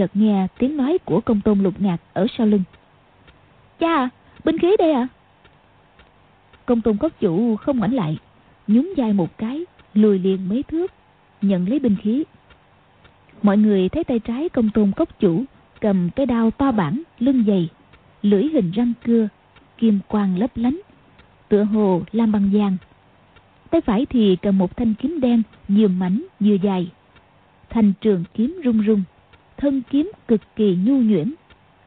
[0.00, 2.62] chợt nghe tiếng nói của công tôn lục ngạc ở sau lưng.
[3.80, 4.08] Cha
[4.44, 5.08] binh khí đây à
[6.66, 8.18] công tôn cốc chủ không ngoảnh lại,
[8.66, 10.92] nhún vai một cái, lùi liền mấy thước,
[11.42, 12.24] nhận lấy binh khí.
[13.42, 15.44] Mọi người thấy tay trái công tôn cốc chủ
[15.80, 17.68] cầm cái đao to bản, lưng dày,
[18.22, 19.28] lưỡi hình răng cưa,
[19.78, 20.80] kim quang lấp lánh,
[21.48, 22.76] tựa hồ làm bằng vàng.
[23.70, 26.90] Tay phải thì cầm một thanh kiếm đen vừa mảnh vừa dài,
[27.70, 29.02] thanh trường kiếm rung rung
[29.60, 31.34] thân kiếm cực kỳ nhu nhuyễn,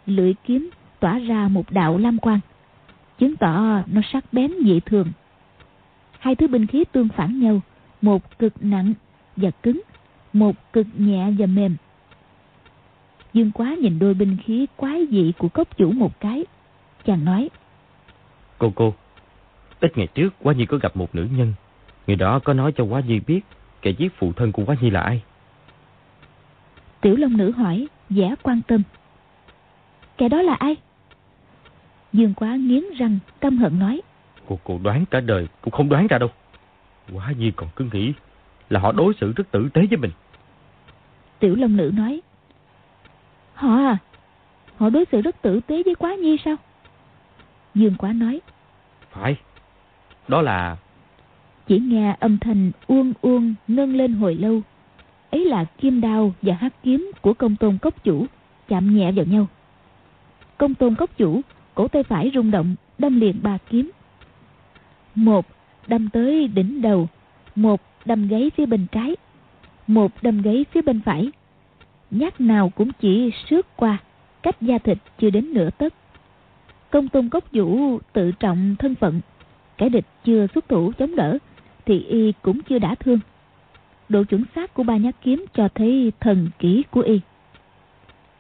[0.06, 2.40] lưỡi kiếm tỏa ra một đạo lam quang,
[3.20, 5.12] chứng tỏ nó sắc bén dị thường.
[6.20, 7.62] Hai thứ binh khí tương phản nhau,
[8.02, 8.94] một cực nặng
[9.36, 9.82] và cứng,
[10.34, 11.76] một cực nhẹ và mềm.
[13.34, 16.46] Dương quá nhìn đôi binh khí quái dị của cốc chủ một cái,
[17.06, 17.50] chàng nói,
[18.58, 18.94] cô cô,
[19.80, 21.54] ít ngày trước quá nhi có gặp một nữ nhân,
[22.08, 23.42] người đó có nói cho quá nhi biết
[23.82, 25.22] kẻ giết phụ thân của quá nhi là ai
[27.04, 28.84] tiểu long nữ hỏi vẻ quan tâm.
[30.18, 30.76] Kẻ đó là ai?
[32.14, 34.02] Dương quá nghiến răng căm hận nói.
[34.48, 36.30] Cô cô đoán cả đời cũng không đoán ra đâu.
[37.14, 38.14] Quá nhi còn cứ nghĩ
[38.70, 40.12] là họ đối xử rất tử tế với mình.
[41.40, 42.22] Tiểu long nữ nói.
[43.54, 43.98] Họ à
[44.78, 46.56] họ đối xử rất tử tế với quá nhi sao?
[47.76, 48.42] Dương quá nói.
[49.12, 49.36] Phải
[50.28, 50.78] đó là
[51.68, 54.62] chỉ nghe âm thanh uông uông ngân lên hồi lâu
[55.34, 58.26] ấy là kim đao và hắc kiếm của công tôn cốc chủ,
[58.68, 59.48] chạm nhẹ vào nhau.
[60.58, 61.42] Công tôn cốc chủ,
[61.76, 63.92] cổ tay phải rung động, đâm liền ba kiếm.
[65.16, 65.46] Một,
[65.88, 67.08] đâm tới đỉnh đầu.
[67.56, 69.16] Một, đâm gáy phía bên trái.
[69.88, 71.32] Một, đâm gáy phía bên phải.
[72.12, 73.98] Nhát nào cũng chỉ xước qua,
[74.44, 75.94] cách da thịt chưa đến nửa tấc.
[76.90, 79.22] Công tôn cốc vũ tự trọng thân phận.
[79.78, 81.38] Kẻ địch chưa xuất thủ chống đỡ,
[81.86, 83.20] thì y cũng chưa đã thương
[84.14, 87.20] độ chuẩn xác của ba nhát kiếm cho thấy thần kỹ của y.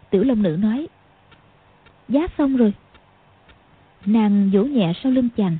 [0.09, 0.88] Tiểu long nữ nói,
[2.09, 2.73] giá xong rồi.
[4.05, 5.57] Nàng vỗ nhẹ sau lưng chàng.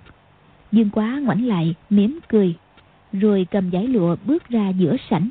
[0.72, 2.56] Dương quá ngoảnh lại, mỉm cười,
[3.14, 5.30] rồi cầm giải lụa bước ra giữa sảnh.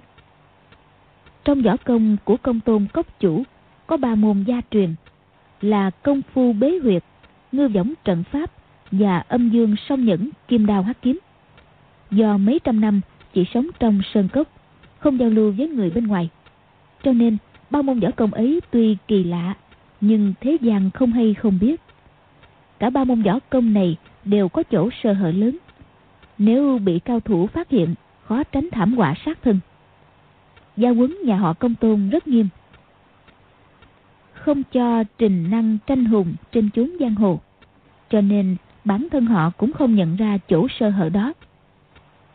[1.44, 3.42] Trong võ công của công tôn cốc chủ,
[3.86, 4.94] có ba môn gia truyền,
[5.60, 7.04] là công phu bế huyệt,
[7.52, 8.50] ngư võng trận pháp
[8.90, 11.18] và âm dương song nhẫn kim đao hắc kiếm.
[12.10, 13.00] Do mấy trăm năm
[13.32, 14.48] chỉ sống trong sơn cốc
[15.02, 16.30] không giao lưu với người bên ngoài
[17.02, 17.36] cho nên
[17.70, 19.54] ba môn võ công ấy tuy kỳ lạ,
[20.00, 21.80] nhưng thế gian không hay không biết.
[22.78, 25.56] Cả ba môn võ công này đều có chỗ sơ hở lớn.
[26.38, 29.60] Nếu bị cao thủ phát hiện, khó tránh thảm họa sát thân.
[30.76, 32.48] Gia quấn nhà họ công tôn rất nghiêm.
[34.32, 37.40] Không cho trình năng tranh hùng trên chốn giang hồ.
[38.10, 41.32] Cho nên bản thân họ cũng không nhận ra chỗ sơ hở đó.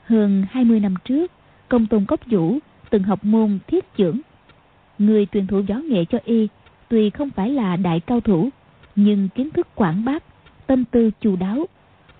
[0.03, 1.31] Hơn 20 năm trước,
[1.69, 2.57] công tôn cốc vũ
[2.89, 4.21] từng học môn thiết trưởng.
[4.99, 6.47] Người truyền thụ võ nghệ cho y
[6.87, 8.49] tuy không phải là đại cao thủ,
[8.95, 10.23] nhưng kiến thức quảng bác,
[10.67, 11.65] tâm tư chu đáo,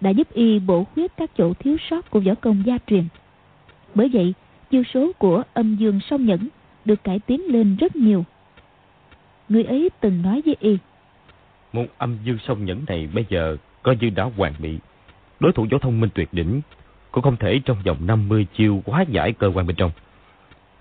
[0.01, 3.03] đã giúp y bổ khuyết các chỗ thiếu sót của võ công gia truyền.
[3.95, 4.33] Bởi vậy,
[4.71, 6.47] chiêu số của âm dương song nhẫn
[6.85, 8.25] được cải tiến lên rất nhiều.
[9.49, 10.77] Người ấy từng nói với y.
[11.73, 14.77] Môn âm dương song nhẫn này bây giờ coi như đã hoàn bị.
[15.39, 16.61] Đối thủ võ thông minh tuyệt đỉnh
[17.17, 19.91] cũng không thể trong vòng 50 chiêu quá giải cơ quan bên trong.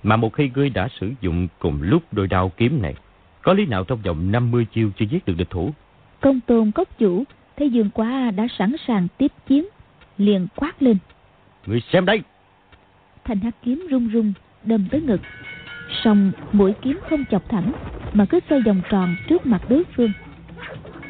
[0.02, 2.94] Mà một khi ngươi đã sử dụng cùng lúc đôi đao kiếm này,
[3.42, 5.70] có lý nào trong vòng 50 chiêu chưa giết được địch thủ?
[6.20, 7.24] Công tôn cốc chủ
[7.56, 9.66] thấy Dương Quá đã sẵn sàng tiếp chiến,
[10.18, 10.96] liền quát lên.
[11.66, 12.22] Người xem đây!
[13.24, 14.32] Thanh hắc kiếm rung rung,
[14.64, 15.20] đâm tới ngực.
[16.04, 17.72] Xong mũi kiếm không chọc thẳng,
[18.12, 20.12] mà cứ xoay vòng tròn trước mặt đối phương.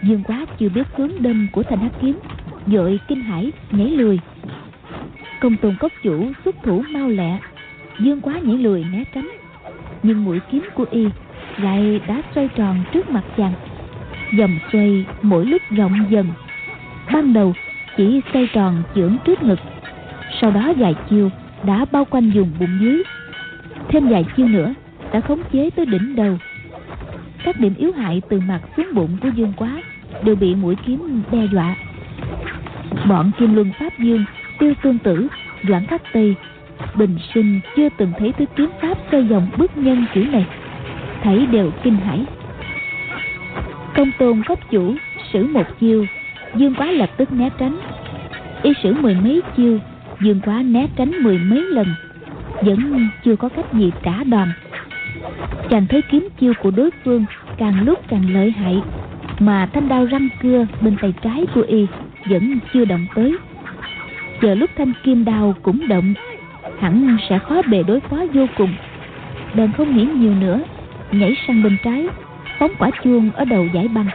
[0.03, 2.19] Dương Quá chưa biết hướng đâm của thanh hắc kiếm,
[2.67, 4.19] dội kinh hãi nhảy lùi.
[5.41, 7.39] Công tôn cốc chủ xuất thủ mau lẹ,
[8.01, 9.29] Dương Quá nhảy lùi né tránh,
[10.03, 11.07] nhưng mũi kiếm của y
[11.59, 13.53] lại đã xoay tròn trước mặt chàng.
[14.33, 16.27] Dòng xoay mỗi lúc rộng dần.
[17.13, 17.55] Ban đầu
[17.97, 19.59] chỉ xoay tròn chưởng trước ngực,
[20.41, 21.31] sau đó vài chiêu
[21.65, 23.03] đã bao quanh vùng bụng dưới.
[23.89, 24.75] Thêm vài chiêu nữa
[25.13, 26.39] đã khống chế tới đỉnh đầu.
[27.45, 29.83] Các điểm yếu hại từ mặt xuống bụng của Dương Quá
[30.25, 31.77] đều bị mũi kiếm đe dọa.
[33.09, 34.25] Bọn Kim Luân Pháp Dương,
[34.59, 35.29] Tiêu Tương Tử,
[35.69, 36.35] Doãn Khắc Tây,
[36.95, 40.47] Bình Sinh chưa từng thấy thứ kiếm pháp xoay vòng bước nhân kiểu này.
[41.23, 42.25] Thấy đều kinh hãi.
[43.95, 44.95] Công tôn cốc chủ
[45.33, 46.07] sử một chiêu,
[46.55, 47.79] Dương Quá lập tức né tránh.
[48.63, 49.79] Y sử mười mấy chiêu,
[50.21, 51.87] Dương Quá né tránh mười mấy lần,
[52.63, 54.49] vẫn chưa có cách gì trả đòn.
[55.71, 57.25] Chàng thấy kiếm chiêu của đối phương
[57.59, 58.83] càng lúc càng lợi hại
[59.39, 61.87] mà thanh đao răng cưa bên tay trái của y
[62.29, 63.37] vẫn chưa động tới
[64.41, 66.15] chờ lúc thanh kim đao cũng động,
[66.79, 68.75] hẳn sẽ khó bề đối phó vô cùng.
[69.55, 70.61] Bèn không nghĩ nhiều nữa,
[71.13, 72.07] nhảy sang bên trái,
[72.59, 74.09] phóng quả chuông ở đầu giải băng.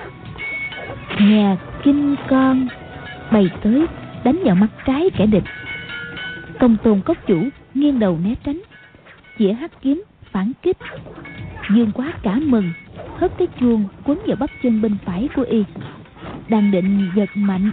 [1.20, 2.68] Nhà kinh con
[3.32, 3.86] bay tới,
[4.24, 5.44] đánh vào mắt trái kẻ địch.
[6.60, 8.62] Công tôn cốc chủ nghiêng đầu né tránh
[9.42, 10.78] chĩa hắc kiếm phản kích.
[11.76, 12.70] Dương quá cả mừng,
[13.18, 15.64] hất cái chuông quấn vào bắp chân bên phải của y,
[16.50, 17.72] đang định giật mạnh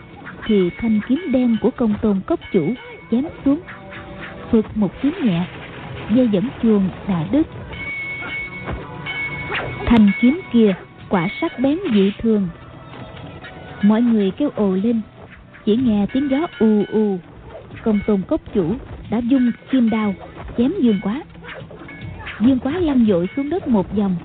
[0.48, 2.74] thì thanh kiếm đen của công tôn cốc chủ
[3.10, 3.60] chém xuống,
[4.50, 5.46] phượt một kiếm nhẹ,
[6.14, 7.46] dây dẫn chuông đã đứt
[9.86, 10.74] thanh kiếm kia
[11.08, 12.48] quả sắc bén dị thường.
[13.82, 15.00] Mọi người kêu ồ lên,
[15.64, 17.18] chỉ nghe tiếng gió u u.
[17.82, 18.74] Công tôn cốc chủ
[19.10, 20.14] đã dung kim đao,
[20.58, 21.22] chém dương quá.
[22.40, 24.16] Dương quá lăn dội xuống đất một vòng,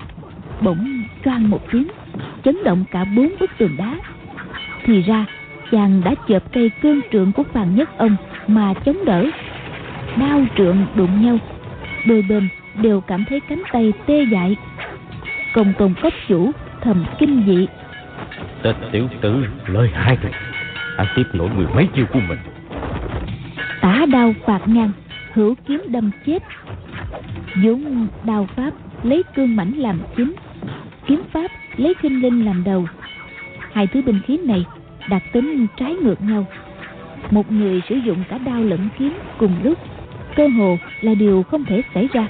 [0.61, 1.87] bỗng choang một tiếng,
[2.43, 3.95] chấn động cả bốn bức tường đá.
[4.83, 5.25] Thì ra
[5.73, 8.15] chàng đã chợp cây cương trượng của phàn nhất ông
[8.47, 9.25] mà chống đỡ.
[10.17, 11.37] Đao trượng đụng nhau
[12.07, 12.47] đôi bên
[12.81, 14.55] đều cảm thấy cánh tay tê dại.
[15.53, 17.67] Công tôn cấp chủ thầm kinh dị.
[18.61, 20.31] Tên tiểu tử lời hai rồi
[20.97, 22.39] anh tiếp nổi mười mấy chiêu của mình.
[23.81, 24.91] Tả đao phạt ngang
[25.33, 26.43] hữu kiếm đâm chết.
[27.63, 28.71] Dũng đao pháp
[29.03, 30.33] lấy cương mảnh làm chính
[31.07, 32.87] kiếm pháp lấy khinh linh làm đầu.
[33.71, 34.65] Hai thứ binh khí này
[35.09, 36.45] đặc tính trái ngược nhau.
[37.31, 39.79] Một người sử dụng cả đao lẫn kiếm cùng lúc,
[40.35, 42.27] cơ hồ là điều không thể xảy ra.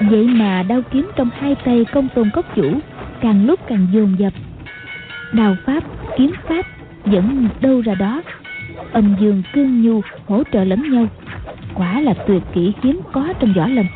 [0.00, 2.78] Vậy mà đao kiếm trong hai tay công tôn cốc chủ,
[3.20, 4.32] càng lúc càng dồn dập.
[5.32, 5.84] Đao pháp,
[6.18, 6.66] kiếm pháp
[7.04, 8.22] vẫn đâu ra đó.
[8.92, 11.06] Âm dương cương nhu hỗ trợ lẫn nhau.
[11.74, 13.86] Quả là tuyệt kỹ hiếm có trong võ lâm.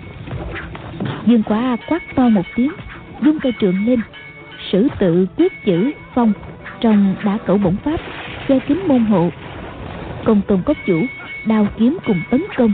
[1.27, 2.73] Dương Quá quát to một tiếng
[3.23, 4.01] dung cây trượng lên.
[4.73, 6.33] Sử tự quyết chữ phong
[6.81, 8.01] trong đã cẩu bổng pháp,
[8.49, 9.31] che kín môn hộ.
[10.25, 11.03] Công tôn cốc chủ,
[11.47, 12.73] đao kiếm cùng tấn công.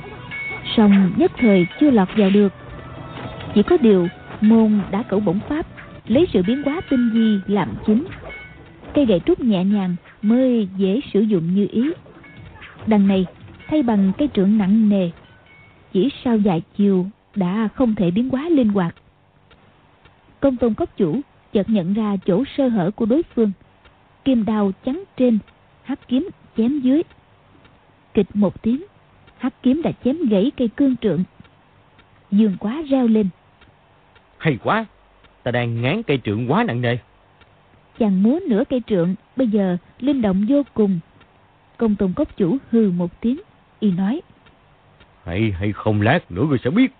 [0.77, 2.53] Song nhất thời chưa lọt vào được.
[3.55, 4.09] Chỉ có điều
[4.41, 5.67] môn đã cẩu bổng pháp
[6.07, 8.05] lấy sự biến hóa tinh vi làm chính.
[8.95, 11.91] Cây gậy trúc nhẹ nhàng mới dễ sử dụng như ý.
[12.87, 13.27] Đằng này,
[13.69, 15.11] thay bằng cây trượng nặng nề,
[15.93, 18.95] chỉ sau vài chiều đã không thể biến hóa linh hoạt.
[20.41, 21.21] Công tôn cốc chủ
[21.53, 23.53] chợt nhận ra chỗ sơ hở của đối phương
[24.27, 25.39] kim đao chắn trên
[25.83, 27.03] hắc kiếm chém dưới
[28.15, 28.85] kịch một tiếng
[29.39, 31.25] hắc kiếm đã chém gãy cây cương trượng
[32.31, 33.29] dương quá reo lên
[34.39, 34.87] Hay quá,
[35.43, 36.97] ta đang ngán cây trượng quá nặng nề.
[37.99, 40.99] Chàng múa nửa cây trượng, bây giờ linh động vô cùng.
[41.77, 43.41] Công tôn cốc chủ hừ một tiếng,
[43.81, 44.21] y nói.
[45.25, 46.93] Hay hay không lát nữa người sẽ biết.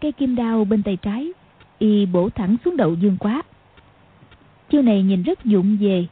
[0.00, 1.32] Cây kim đao bên tay trái,
[1.78, 3.42] y bổ thẳng xuống đầu dương quá.
[4.70, 6.06] Chiêu này nhìn rất dụng về.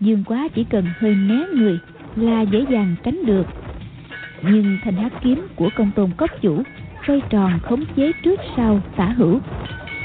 [0.00, 1.78] Dương quá chỉ cần hơi né người
[2.16, 3.46] là dễ dàng tránh được.
[4.42, 6.62] Nhưng thanh hát kiếm của công tôn cốc chủ,
[7.06, 9.40] xoay tròn khống chế trước sau tả hữu,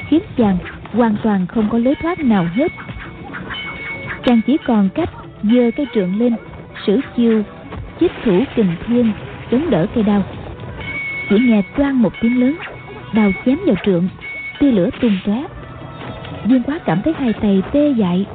[0.07, 0.57] khiến chàng
[0.91, 2.71] hoàn toàn không có lối thoát nào hết.
[4.25, 5.09] Chàng chỉ còn cách
[5.43, 6.35] giơ cây trượng lên,
[6.85, 7.43] sử chiêu
[7.99, 9.11] chích thủ kình thiên,
[9.51, 10.23] chống đỡ cây đao.
[11.29, 12.55] Chỉ nghe toan một tiếng lớn,
[13.13, 14.07] đao chém vào trượng,
[14.59, 15.43] tia lửa tung tóe.
[16.45, 18.25] Dương quá cảm thấy hai tay tê dại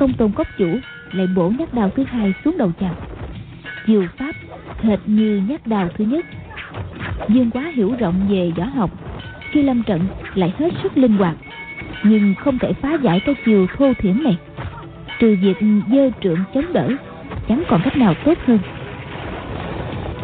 [0.00, 0.78] công tôn cốc chủ,
[1.12, 2.94] lại bổ nhát đào thứ hai xuống đầu chàng.
[3.86, 4.32] Chiều pháp,
[4.82, 6.26] hệt như nhát đào thứ nhất.
[7.28, 8.90] Dương quá hiểu rộng về võ học,
[9.50, 10.00] khi lâm trận
[10.34, 11.36] lại hết sức linh hoạt,
[12.02, 14.38] nhưng không thể phá giải cái chiều thô thiển này.
[15.18, 15.56] Trừ việc
[15.92, 16.88] dơ trượng chống đỡ,
[17.48, 18.58] chẳng còn cách nào tốt hơn.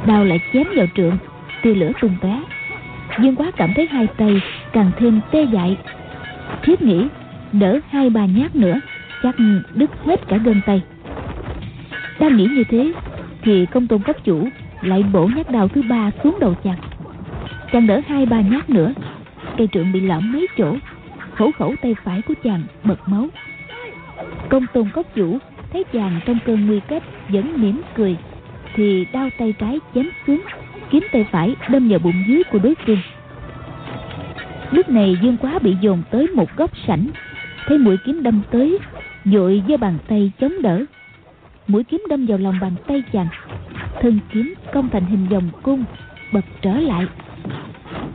[0.06, 1.18] Đao lại chém vào trượng,
[1.62, 2.40] tia lửa tung tóe.
[3.22, 4.40] Dương quá cảm thấy hai tay
[4.72, 5.76] càng thêm tê dại.
[6.62, 7.06] Thiết nghĩ,
[7.52, 8.80] đỡ hai ba nhát nữa
[9.22, 9.34] chắc
[9.74, 10.82] đứt hết cả gân tay.
[12.20, 12.92] Đang nghĩ như thế,
[13.42, 14.48] thì công tôn cấp chủ
[14.82, 16.78] lại bổ nhát đào thứ ba xuống đầu chàng.
[17.72, 18.92] Chàng đỡ hai ba nhát nữa,
[19.56, 20.76] cây trượng bị lõm mấy chỗ
[21.34, 23.28] khẩu khẩu tay phải của chàng bật máu.
[24.48, 25.38] Công tôn cốc chủ
[25.72, 28.16] thấy chàng trong cơn nguy cấp vẫn mỉm cười,
[28.74, 30.42] thì đau tay trái chém xuống,
[30.90, 32.98] kiếm tay phải đâm vào bụng dưới của đối phương.
[34.70, 37.06] Lúc này dương quá bị dồn tới một góc sảnh,
[37.66, 38.78] thấy mũi kiếm đâm tới
[39.26, 40.84] vội giơ bàn tay chống đỡ.
[41.66, 43.26] Mũi kiếm đâm vào lòng bàn tay chàng.
[44.00, 45.84] Thân kiếm cong thành hình vòng cung,
[46.32, 47.06] bật trở lại.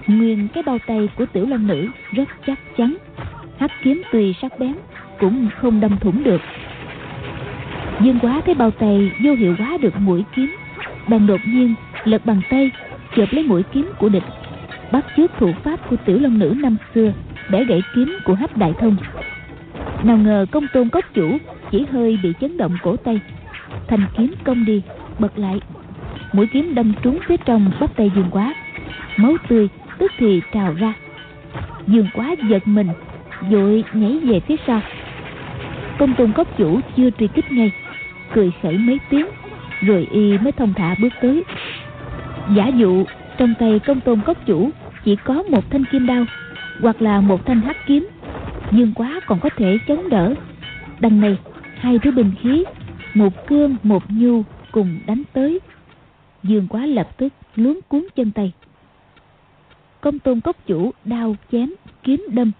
[0.07, 2.95] Nguyên cái bao tay của tiểu long nữ rất chắc chắn.
[3.57, 4.75] Hắc kiếm tùy sắc bén,
[5.19, 6.41] cũng không đâm thủng được.
[8.01, 10.55] Dương quá thấy bao tay vô hiệu hóa được mũi kiếm.
[11.07, 12.71] Bèn đột nhiên lật bàn tay,
[13.15, 14.23] chộp lấy mũi kiếm của địch.
[14.91, 17.13] Bắt chước thủ pháp của tiểu long nữ năm xưa
[17.51, 18.97] bẻ gãy kiếm của hách đại thông
[20.03, 21.37] nào ngờ công tôn cốc chủ,
[21.71, 23.19] chỉ hơi bị chấn động cổ tay.
[23.87, 24.81] Thành kiếm công đi,
[25.19, 25.59] bật lại.
[26.33, 28.53] Mũi kiếm đâm trúng phía trong bắp tay dương quá.
[29.17, 30.93] Máu tươi, tức thì trào ra.
[31.87, 32.87] Dương quá giật mình,
[33.49, 34.81] vội nhảy về phía sau.
[35.97, 37.71] Công tôn cốc chủ chưa truy kích ngay.
[38.33, 39.25] Cười khẩy mấy tiếng,
[39.81, 41.43] rồi y mới thông thả bước tới.
[42.55, 43.05] Giả dụ,
[43.37, 44.69] trong tay công tôn cốc chủ,
[45.05, 46.25] chỉ có một thanh kim đao,
[46.81, 48.07] hoặc là một thanh hắc kiếm
[48.71, 50.33] dương quá còn có thể chống đỡ.
[50.99, 51.37] Đằng này
[51.75, 52.63] hai thứ binh khí
[53.13, 55.59] một cương một nhu cùng đánh tới.
[56.43, 58.51] Dương quá lập tức luống cuốn chân tay.
[60.01, 61.69] Công tôn cốc chủ đao chém
[62.03, 62.51] kiếm đâm.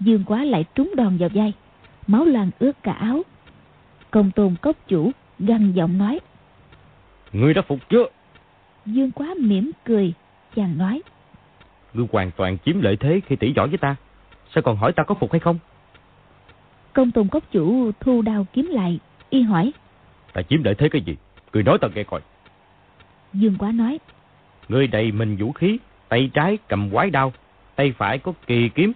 [0.00, 1.52] Dương quá lại trúng đòn vào vai
[2.06, 3.22] máu loang ướt cả áo.
[4.10, 6.20] Công tôn cốc chủ gằn giọng nói.
[7.32, 8.04] Ngươi đã phục chưa?
[8.86, 10.12] Dương quá mỉm cười
[10.56, 11.02] chàng nói.
[11.94, 13.96] Ngươi hoàn toàn chiếm lợi thế khi tỷ võ với ta
[14.54, 15.58] sao còn hỏi ta có phục hay không?
[16.92, 18.98] Công tôn cốc chủ thu đao kiếm lại
[19.30, 19.72] y hỏi.
[20.32, 21.16] Ta chiếm lợi thế cái gì?
[21.52, 22.20] Ngươi nói ta nghe coi.
[23.32, 23.98] Dương quá nói.
[24.68, 25.78] Ngươi đầy mình vũ khí
[26.08, 27.32] tay trái cầm quái đao
[27.76, 28.92] tay phải có kỳ kiếm.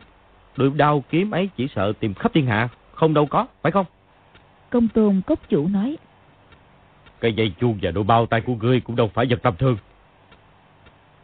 [0.57, 3.87] Đôi đao kiếm ấy chỉ sợ tìm khắp thiên hạ không đâu có phải không?
[4.71, 5.97] Công tôn cốc chủ nói.
[7.21, 9.77] Cái dây chuông và đôi bao tay của ngươi cũng đâu phải vật tầm thường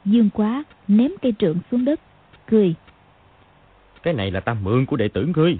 [0.04, 2.00] dương quá ném cây trượng xuống đất
[2.46, 2.74] cười
[4.02, 5.58] cái này là ta mượn của đệ tử ngươi.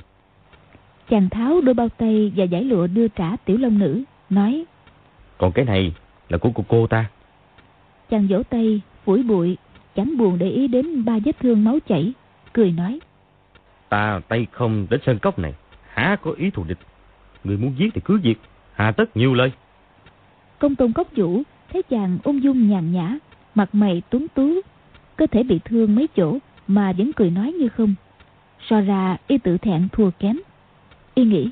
[1.09, 4.65] Chàng tháo đôi bao tay và giải lụa đưa trả tiểu long nữ nói
[5.39, 5.93] còn cái này
[6.29, 7.05] là của cô cô ta.
[8.11, 9.57] Chàng vỗ tay phủi bụi
[9.97, 12.13] chẳng buồn để ý đến ba vết thương máu chảy
[12.53, 13.01] cười nói
[13.89, 15.55] ta tay không đến sơn cốc này
[15.89, 16.79] há có ý thù địch.
[17.45, 18.39] Người muốn giết thì cứ giết
[18.75, 19.53] hà tất nhiều lời.
[20.59, 23.19] Công tôn cốc chủ thấy chàng ung dung nhàn nhã
[23.55, 24.61] mặt mày tuấn tú
[25.17, 27.95] cơ thể bị thương mấy chỗ mà vẫn cười nói như không
[28.69, 30.37] so ra y tự thẹn thua kém.
[31.15, 31.51] Y nghĩ.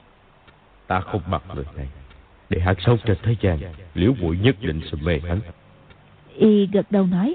[0.87, 1.89] Ta không mặc người này.
[2.51, 3.59] Để hạt sâu trên thế gian
[3.95, 5.41] liễu bụi nhất định sẽ mê hắn.
[6.37, 7.35] Y gật đầu nói.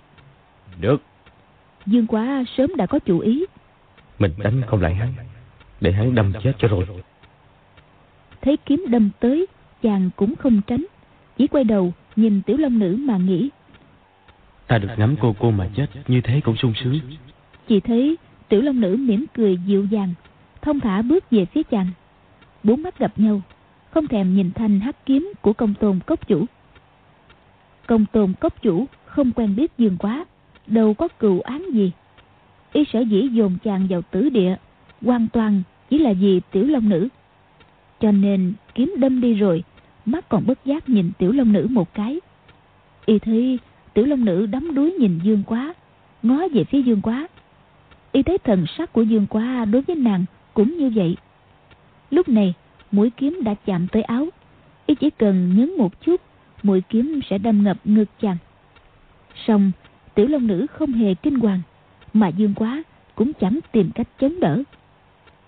[0.80, 1.02] Được.
[1.86, 3.46] Dương quá sớm đã có chủ ý.
[4.20, 5.14] Mình đánh không lại hắn.
[5.82, 6.86] Để hắn đâm chết cho rồi.
[8.42, 9.46] Thấy kiếm đâm tới
[9.84, 10.86] chàng cũng không tránh.
[11.38, 13.50] Chỉ quay đầu nhìn tiểu long nữ mà nghĩ.
[14.68, 17.00] Ta được ngắm cô cô mà chết như thế cũng sung sướng.
[17.68, 18.18] Chỉ thấy
[18.50, 20.14] tiểu long nữ mỉm cười dịu dàng,
[20.62, 21.88] thông thả bước về phía chàng.
[22.64, 23.42] Bốn mắt gặp nhau,
[23.92, 26.46] không thèm nhìn thanh hắc kiếm của công tôn cốc chủ.
[27.88, 30.26] Công tôn cốc chủ không quen biết dương quá,
[30.68, 31.92] đâu có cừu án gì.
[32.74, 34.56] Y sở dĩ dồn chàng vào tử địa,
[35.02, 37.08] hoàn toàn chỉ là vì tiểu long nữ.
[38.00, 39.64] Cho nên kiếm đâm đi rồi,
[40.06, 42.20] mắt còn bất giác nhìn tiểu long nữ một cái.
[43.06, 43.60] Y thấy
[43.94, 45.74] tiểu long nữ đắm đuối nhìn dương quá,
[46.24, 47.28] ngó về phía dương quá
[48.16, 51.18] y thấy thần sắc của dương quá đối với nàng cũng như vậy.
[52.12, 52.54] Lúc này,
[52.92, 54.28] mũi kiếm đã chạm tới áo.
[54.86, 56.22] Y chỉ cần nhấn một chút,
[56.64, 58.38] mũi kiếm sẽ đâm ngập ngực chàng.
[59.48, 59.72] Song
[60.16, 61.62] tiểu long nữ không hề kinh hoàng,
[62.14, 62.84] mà dương quá
[63.16, 64.64] cũng chẳng tìm cách chống đỡ.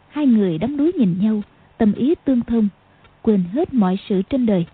[0.09, 1.41] Hai người đắm đuối nhìn nhau,
[1.77, 2.67] tâm ý tương thông,
[3.21, 4.65] quên hết mọi sự trên đời.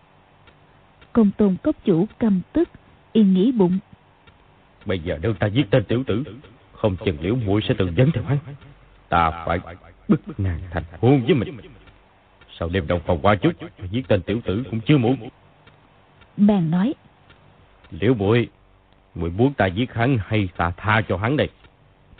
[1.13, 2.69] Công tôn cốc chủ căm tức,
[3.11, 3.79] y nghĩ bụng.
[4.85, 6.23] Bây giờ nếu ta giết tên tiểu tử?
[6.83, 8.37] Không chừng liễu muội sẽ tự vấn theo hắn.
[9.09, 9.59] Ta phải
[10.07, 11.57] bức nàng thành hôn với mình.
[12.59, 13.51] Sau đêm đồng phòng qua chút
[13.91, 15.29] giết tên tiểu tử cũng chưa muộn.
[16.37, 16.93] Bèn nói
[17.91, 18.49] liễu muội
[19.15, 21.49] muội muốn ta giết hắn hay ta tha cho hắn đây?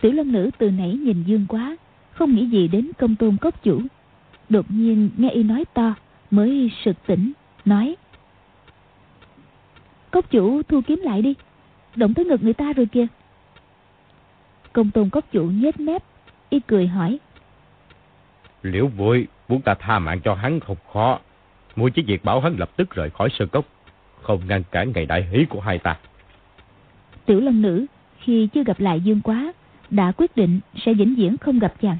[0.00, 1.76] Tiểu long nữ từ nãy nhìn dương quá
[2.12, 3.82] không nghĩ gì đến công tôn cốc chủ.
[4.48, 5.94] Đột nhiên nghe y nói to
[6.30, 7.32] mới sực tỉnh
[7.64, 7.96] nói
[10.10, 11.34] cốc chủ thu kiếm lại đi.
[11.96, 13.06] Động tới ngực người ta rồi kìa
[14.74, 16.02] công tôn cốc chủ nhếch mép
[16.50, 17.18] y cười hỏi.
[18.62, 21.18] Liễu muội muốn ta tha mạng cho hắn không khó.
[21.76, 23.64] Muội chỉ việc bảo hắn lập tức rời khỏi sơn cốc
[24.22, 25.96] không ngăn cản ngày đại hỷ của hai ta.
[27.26, 27.86] Tiểu long nữ
[28.18, 29.52] khi chưa gặp lại dương quá
[29.90, 31.98] đã quyết định sẽ vĩnh viễn không gặp chàng.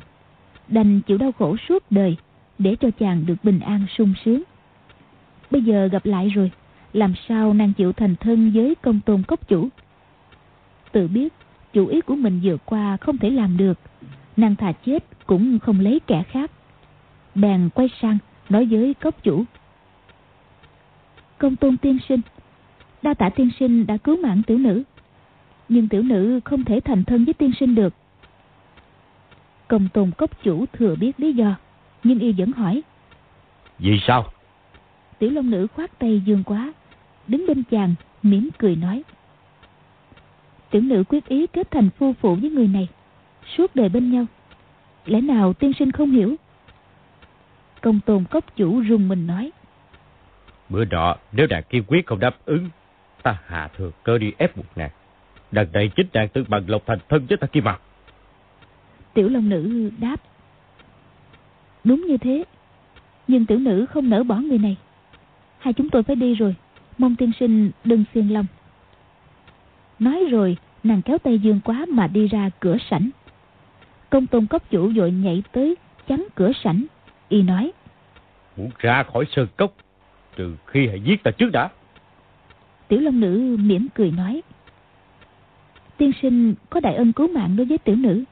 [0.68, 2.16] Đành chịu đau khổ suốt đời
[2.58, 4.42] để cho chàng được bình an sung sướng.
[5.50, 6.50] Bây giờ gặp lại rồi
[6.92, 9.68] làm sao nàng chịu thành thân với công tôn cốc chủ?
[10.92, 11.32] Tự biết
[11.74, 13.78] chủ ý của mình vừa qua không thể làm được.
[14.36, 16.50] Nàng thà chết cũng không lấy kẻ khác.
[17.34, 18.18] Bèn quay sang
[18.48, 19.44] nói với cốc chủ.
[21.38, 22.20] Công tôn tiên sinh
[23.02, 24.82] đa tạ tiên sinh đã cứu mạng tiểu nữ.
[25.68, 27.94] Nhưng tiểu nữ không thể thành thân với tiên sinh được.
[29.68, 31.56] Công tôn cốc chủ thừa biết lý do
[32.04, 32.82] nhưng y vẫn hỏi.
[33.78, 34.24] Vì sao?
[35.18, 36.72] Tiểu long nữ khoát tay dương quá
[37.26, 39.02] đứng bên chàng mỉm cười nói
[40.74, 42.88] tiểu nữ quyết ý kết thành phu phụ với người này.
[43.56, 44.26] Suốt đời bên nhau.
[45.06, 46.36] Lẽ nào tiên sinh không hiểu?
[47.80, 49.50] Công tôn cốc chủ rung mình nói.
[50.68, 52.68] Bữa nọ nếu nàng kiên quyết không đáp ứng
[53.22, 54.90] ta hạ thừa cơ đi ép buộc nàng.
[55.50, 57.78] Đằng này chính nàng tự bằng lộc thành thân với ta kia mà
[59.14, 60.16] tiểu long nữ đáp.
[61.84, 62.44] Đúng như thế
[63.28, 64.76] nhưng tiểu nữ không nỡ bỏ người này.
[65.58, 66.54] Hai chúng tôi phải đi rồi
[66.98, 68.46] mong tiên sinh đừng phiền lòng.
[69.98, 73.10] Nói rồi nàng kéo tay dương quá mà đi ra cửa sảnh.
[74.10, 75.76] Công tôn cốc chủ vội nhảy tới
[76.06, 76.84] chắn cửa sảnh
[77.28, 77.72] y nói
[78.56, 79.74] muốn ra khỏi sơn cốc
[80.36, 81.68] trừ khi hãy giết ta trước đã.
[82.88, 84.42] Tiểu long nữ mỉm cười nói
[85.96, 88.24] tiên sinh có đại ân cứu mạng đối với tiểu nữ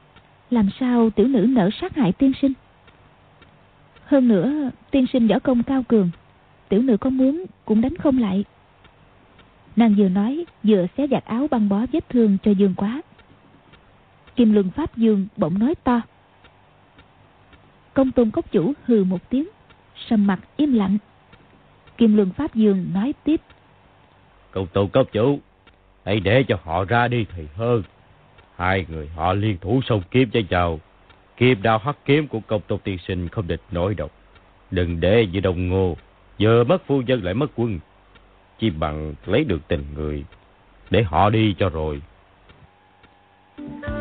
[0.49, 2.53] làm sao tiểu nữ nỡ sát hại tiên sinh?
[4.05, 6.09] Hơn nữa tiên sinh võ công cao cường
[6.69, 8.43] tiểu nữ có muốn cũng đánh không lại
[9.75, 13.01] nàng vừa nói, vừa xé giặt áo băng bó vết thương cho dương quá.
[14.35, 16.01] Kim luân pháp dương bỗng nói to.
[17.93, 19.47] Công tôn cốc chủ hừ một tiếng,
[20.07, 20.97] sầm mặt im lặng.
[21.97, 23.41] Kim luân pháp dương nói tiếp.
[24.51, 25.39] Công tôn cốc chủ,
[26.05, 27.83] hãy để cho họ ra đi thì hơn.
[28.55, 30.79] Hai người họ liên thủ sông kiếm cho chào
[31.37, 34.11] kiếm đao hắc kiếm của công tôn tiên sinh không địch nổi độc
[34.73, 35.97] đừng để như đồng ngô.
[36.37, 37.79] Giờ mất phu nhân lại mất quân
[38.59, 40.23] chỉ bằng lấy được tình người
[40.89, 42.01] để họ đi cho rồi.
[43.57, 43.92] từng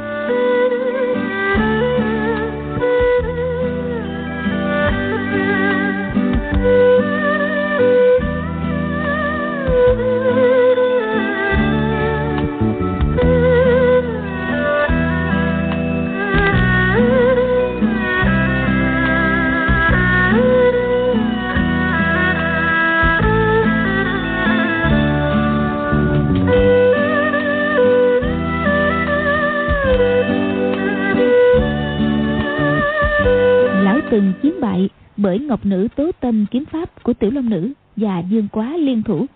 [35.62, 39.26] ngọc nữ tố tâm kiếm pháp của tiểu long nữ và dương quá liên thủ.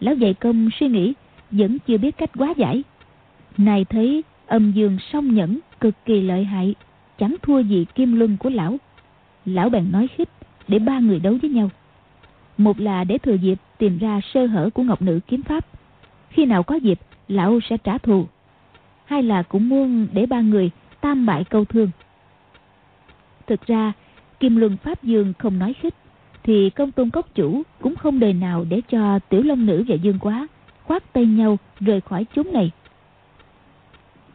[0.00, 1.14] Lão dạy công suy nghĩ,
[1.50, 2.82] vẫn chưa biết cách quá giải.
[3.58, 6.74] Này thấy, âm dương song nhẫn, cực kỳ lợi hại,
[7.18, 8.76] chẳng thua gì kim luân của lão.
[9.44, 10.28] Lão bèn nói khích,
[10.68, 11.70] để ba người đấu với nhau.
[12.58, 15.66] Một là để thừa dịp tìm ra sơ hở của ngọc nữ kiếm pháp.
[16.30, 16.98] Khi nào có dịp,
[17.28, 18.26] lão sẽ trả thù.
[19.04, 21.90] Hai là cũng muốn để ba người tam bại câu thương.
[23.46, 23.92] Thực ra
[24.40, 25.94] Kim Luân Pháp Dương không nói khích
[26.42, 29.94] thì công tôn cốc chủ cũng không đời nào để cho tiểu long nữ và
[29.94, 30.48] dương quá
[30.84, 32.70] khoát tay nhau rời khỏi chúng này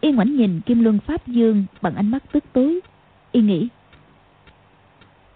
[0.01, 2.79] Y ngoảnh nhìn Kim Luân Pháp Dương bằng ánh mắt tức tối.
[3.31, 3.67] Y nghĩ.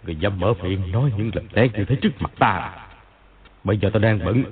[0.06, 2.88] Người dám mở miệng nói những lời lẽ như thế trước mặt ta.
[3.64, 4.44] Bây giờ ta đang bận,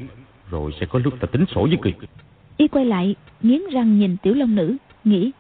[0.50, 1.94] rồi sẽ có lúc ta tính sổ với người.
[2.58, 5.32] Y quay lại, nghiến răng nhìn tiểu long nữ, nghĩ.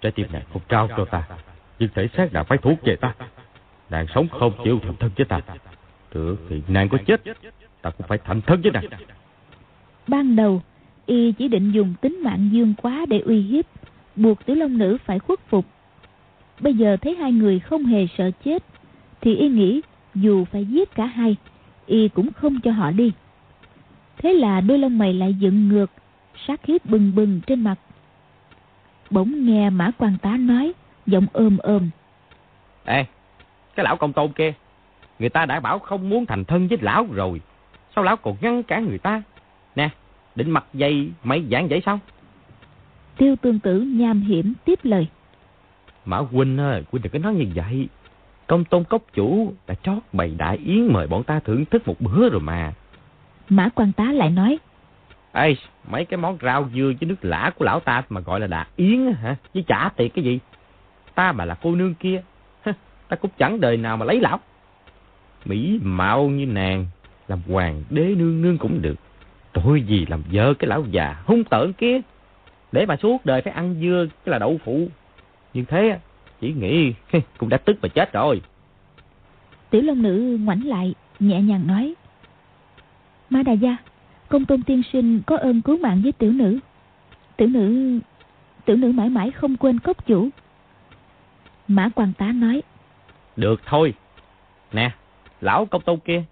[0.00, 1.28] Trái tim này không trao cho ta,
[1.78, 3.14] nhưng thể xác đã phải thuộc về ta.
[3.90, 5.40] Nàng sống không chịu thành thân với ta.
[6.14, 7.22] Được thì nàng có chết,
[7.82, 8.84] ta cũng phải thành thân với nàng.
[10.06, 10.62] Ban đầu,
[11.06, 13.64] y chỉ định dùng tính mạng dương quá để uy hiếp,
[14.16, 15.64] buộc tiểu long nữ phải khuất phục.
[16.60, 18.64] Bây giờ thấy hai người không hề sợ chết,
[19.20, 19.80] thì y nghĩ
[20.14, 21.36] dù phải giết cả hai,
[21.86, 23.12] y cũng không cho họ đi.
[24.18, 25.90] Thế là đôi lông mày lại dựng ngược,
[26.46, 27.76] sát khí bừng bừng trên mặt.
[29.10, 30.72] Bỗng nghe Mã quan tá nói,
[31.06, 31.90] giọng ôm ôm.
[32.84, 33.04] Ê,
[33.74, 34.52] cái lão công tôn kia,
[35.18, 37.40] người ta đã bảo không muốn thành thân với lão rồi.
[37.94, 39.22] Sao lão còn ngăn cản người ta?
[39.76, 39.88] Nè,
[40.34, 41.98] định mặt dây mấy giảng vậy sao?
[43.16, 45.06] Tiêu tương tử nham hiểm tiếp lời.
[46.04, 47.88] Mã huynh ơi, huynh đừng có nói như vậy.
[48.46, 52.00] Công tôn cốc chủ đã trót bày đại yến mời bọn ta thưởng thức một
[52.00, 52.72] bữa rồi mà.
[53.48, 54.58] Mã quan tá lại nói.
[55.32, 55.56] Ê,
[55.90, 58.66] mấy cái món rau dưa với nước lã của lão ta mà gọi là đại
[58.76, 59.36] yến hả?
[59.54, 60.38] Chứ trả tiền cái gì?
[61.16, 62.22] Ta mà là cô nương kia,
[63.08, 64.40] ta cũng chẳng đời nào mà lấy lão.
[65.44, 66.86] Mỹ mạo như nàng,
[67.28, 68.94] làm hoàng đế nương nương cũng được.
[69.52, 72.00] Tội gì làm vợ cái lão già hung tợn kia.
[72.72, 74.88] Để mà suốt đời phải ăn dưa cái là đậu phụ.
[75.54, 75.98] như thế
[76.40, 76.92] chỉ nghĩ
[77.38, 78.42] cũng đã tức mà chết rồi.
[79.70, 81.94] Tiểu Long Nữ ngoảnh lại, nhẹ nhàng nói.
[83.30, 83.76] Ma Đà Gia,
[84.28, 86.58] công tôn tiên sinh có ơn cứu mạng với tiểu nữ.
[87.36, 87.98] Tiểu nữ...
[88.64, 90.28] Tiểu nữ mãi mãi không quên cốc chủ.
[91.68, 92.62] Mã quan tá nói.
[93.36, 93.94] Được thôi.
[94.72, 94.90] Nè,
[95.40, 96.22] lão công tôn kia.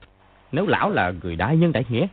[0.52, 2.06] Nếu lão là người đại nhân đại nghĩa,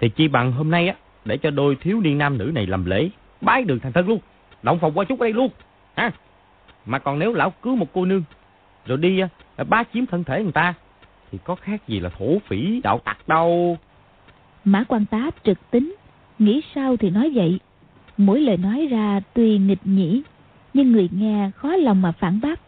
[0.00, 2.84] thì chi bằng hôm nay á, để cho đôi thiếu niên nam nữ này làm
[2.84, 3.08] lễ,
[3.40, 4.18] bái đường thành thân luôn.
[4.62, 5.48] Động phòng qua chút ở đây luôn.
[5.96, 6.10] Ha?
[6.86, 8.22] Mà còn nếu lão cứu một cô nương,
[8.86, 9.20] rồi đi
[9.68, 10.74] bá chiếm thân thể người ta,
[11.30, 13.78] thì có khác gì là thổ phỉ đạo tặc đâu.
[14.64, 15.94] Mã quan tá trực tính,
[16.38, 17.60] nghĩ sao thì nói vậy.
[18.16, 20.22] Mỗi lời nói ra tuy nghịch nhĩ,
[20.74, 22.60] nhưng người nghe khó lòng mà phản bác.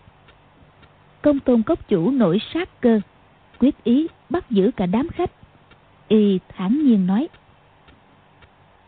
[1.22, 3.00] Công tôn cốc chủ nổi sát cơ,
[3.58, 5.30] quyết ý bắt giữ cả đám khách.
[6.08, 7.28] Y thản nhiên nói.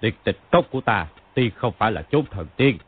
[0.01, 2.79] Tuyệt tịch cốc của ta tuy không phải là chốn thần tiên,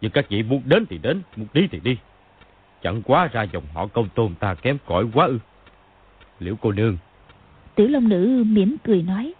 [0.00, 1.96] nhưng các vị muốn đến thì đến, muốn đi thì đi.
[2.82, 5.38] Chẳng quá ra dòng họ công tôn ta kém cỏi quá ư.
[6.40, 6.96] Liễu cô nương.
[7.74, 9.34] Tiểu Long Nữ mỉm cười nói.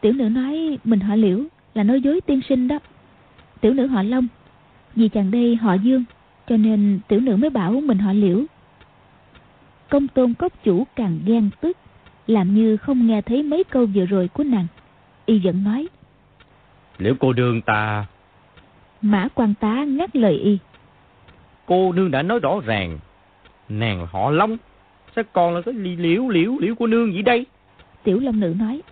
[0.00, 1.44] Tiểu nữ nói mình họ Liễu
[1.74, 2.78] là nói dối tiên sinh đó.
[3.60, 4.26] Tiểu nữ họ Long,
[4.96, 6.04] vì chàng đây họ Dương,
[6.46, 8.42] cho nên tiểu nữ mới bảo mình họ Liễu.
[9.90, 11.76] Công tôn cốc chủ càng ghen tức,
[12.26, 14.66] làm như không nghe thấy mấy câu vừa rồi của nàng.
[15.26, 15.88] Y giận nói.
[16.98, 18.06] Liễu cô nương ta...
[19.02, 20.58] Mã quan tá ngắt lời y.
[21.66, 22.98] Cô nương đã nói rõ ràng,
[23.68, 24.56] nàng họ Long,
[25.16, 27.46] sao còn là cái liễu liễu liễu cô nương gì đây?
[28.02, 28.82] Tiểu Long Nữ nói.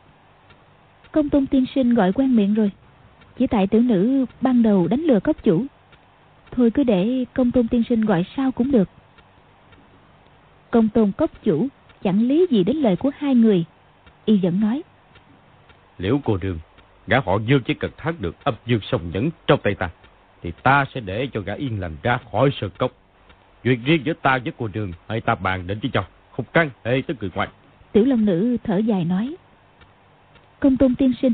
[1.13, 2.71] Công tôn tiên sinh gọi quen miệng rồi.
[3.39, 5.65] Chỉ tại tiểu nữ ban đầu đánh lừa cốc chủ.
[6.51, 8.89] Thôi cứ để công tôn tiên sinh gọi sao cũng được.
[10.71, 11.69] Công tôn cốc chủ
[12.03, 13.65] chẳng lý gì đến lời của hai người.
[14.25, 14.83] Y vẫn nói.
[15.99, 16.59] Liễu cô đường,
[17.07, 19.91] gã họ dương chỉ cần thắng được âm dương sông nhẫn trong tay ta.
[20.43, 22.93] Thì ta sẽ để cho gã yên lành ra khỏi sơn cốc.
[23.65, 26.05] Chuyện riêng giữa ta với cô đường, hãy ta bàn đến chứ cho.
[26.33, 27.49] Không căng, hãy tới người ngoài.
[27.93, 29.37] Tiểu Long Nữ thở dài nói.
[30.61, 31.33] Công tôn tiên sinh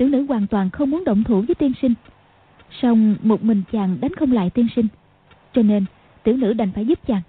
[0.00, 1.94] Tiểu nữ hoàn toàn không muốn động thủ với tiên sinh
[2.82, 4.86] song một mình chàng đánh không lại tiên sinh.
[5.52, 5.84] Cho nên
[6.22, 7.22] tiểu nữ đành phải giúp chàng.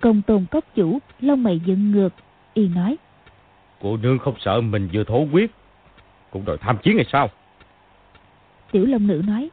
[0.00, 2.08] Công tôn cốc chủ Lông mày dựng ngược
[2.54, 2.96] Y nói.
[3.80, 5.50] Cô nương không sợ mình vừa thổ quyết
[6.30, 7.30] Cũng đòi tham chiến hay sao?
[8.72, 9.50] Tiểu long nữ nói.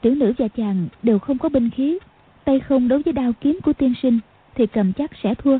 [0.00, 1.98] Tiểu nữ và chàng đều không có binh khí
[2.44, 4.18] Tay không đối với đao kiếm của tiên sinh
[4.54, 5.58] Thì cầm chắc sẽ thua.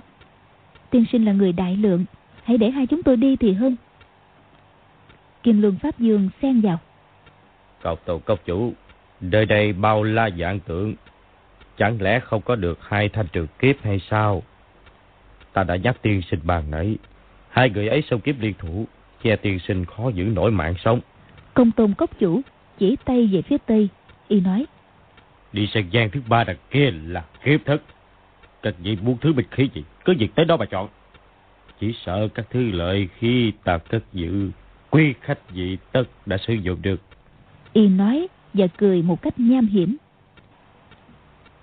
[0.90, 2.04] Tiên sinh là người đại lượng
[2.44, 3.76] Hãy để hai chúng tôi đi thì hơn.
[5.42, 6.78] Kim Luân Pháp Dương xen vào
[7.82, 8.72] Cậu tổ cốc chủ.
[9.20, 10.94] Nơi đây bao la dạng tượng.
[11.76, 14.42] Chẳng lẽ không có được hai thanh trường kiếp hay sao?
[15.52, 16.96] Ta đã nhắc tiên sinh bàn nãy.
[17.48, 18.86] Hai người ấy sâu kiếp liên thủ
[19.22, 21.00] Che tiên sinh khó giữ nổi mạng sống.
[21.54, 22.40] Công tôn cốc chủ
[22.78, 23.88] Chỉ tay về phía tây
[24.28, 24.66] Y nói.
[25.52, 27.82] Đi sang gian thứ ba đằng kia là kiếp thất.
[28.62, 30.88] Các vị muốn thứ bịch khí gì Cứ việc tới đó mà chọn.
[31.80, 34.50] Chỉ sợ các thứ lợi khi ta cất giữ
[34.90, 37.00] Quy khách dị tất đã sử dụng được
[37.78, 39.96] Y nói và cười một cách nham hiểm.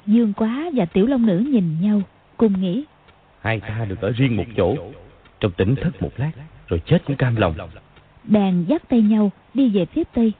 [0.05, 2.01] Dương Quá và Tiểu Long Nữ nhìn nhau
[2.37, 2.83] Cùng nghĩ.
[3.41, 4.75] Hai ta được ở riêng một chỗ
[5.39, 6.31] Trong tỉnh thất một lát
[6.67, 7.55] Rồi chết cũng cam lòng.
[8.23, 10.33] Bèn dắt tay nhau đi về phía tây.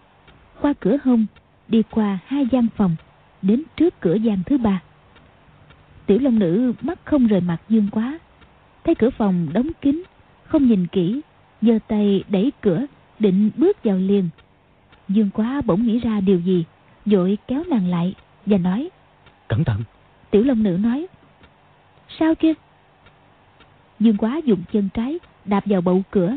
[0.62, 1.26] Qua cửa hông
[1.68, 2.96] đi qua hai gian phòng
[3.42, 4.82] đến trước cửa gian thứ ba.
[6.06, 8.20] Tiểu long nữ mắt không rời mặt dương quá.
[8.84, 10.04] Thấy cửa phòng đóng kín
[10.46, 11.22] không nhìn kỹ
[11.62, 12.86] giơ tay đẩy cửa
[13.20, 14.30] định bước vào liền
[15.10, 16.66] dương quá bỗng nghĩ ra điều gì
[17.06, 18.90] vội kéo nàng lại và nói
[19.48, 19.84] cẩn thận.
[20.32, 21.08] Tiểu long nữ nói
[22.20, 22.54] sao kia
[24.00, 26.36] dương quá dùng chân trái đạp vào bậu cửa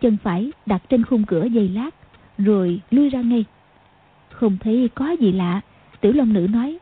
[0.00, 1.90] chân phải đặt trên khung cửa dây lát
[2.38, 3.44] rồi lui ra ngay.
[4.30, 5.60] Không thấy có gì lạ
[6.00, 6.78] tiểu long nữ nói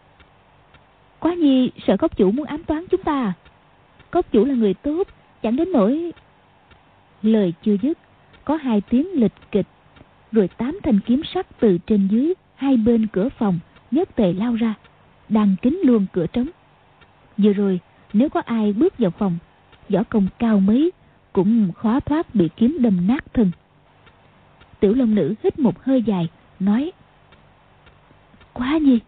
[1.19, 3.33] quá nhi sợ cốc chủ muốn ám toán chúng ta à?
[4.11, 5.09] Cốc chủ là người tốt
[5.43, 6.13] chẳng đến nỗi
[7.23, 7.99] lời chưa dứt
[8.45, 9.67] có hai tiếng lịch kịch
[10.35, 13.59] rồi tám thanh kiếm sắt từ trên dưới, hai bên cửa phòng
[13.91, 14.75] nhất tề lao ra,
[15.29, 16.49] đang kín luôn cửa trống.
[17.37, 17.81] Vừa rồi,
[18.13, 19.39] nếu có ai bước vào phòng,
[19.89, 20.93] võ công cao mấy
[21.33, 23.51] cũng khó thoát bị kiếm đâm nát thân.
[24.81, 26.29] Tiểu long nữ hít một hơi dài,
[26.61, 26.93] nói,
[28.53, 29.01] quá nhi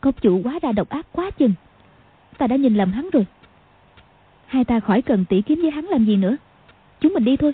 [0.00, 1.52] công chủ quá đa độc ác quá chừng.
[2.38, 3.26] Ta đã nhìn lầm hắn rồi.
[4.46, 6.36] Hai ta khỏi cần tỉ kiếm với hắn làm gì nữa.
[7.00, 7.52] Chúng mình đi thôi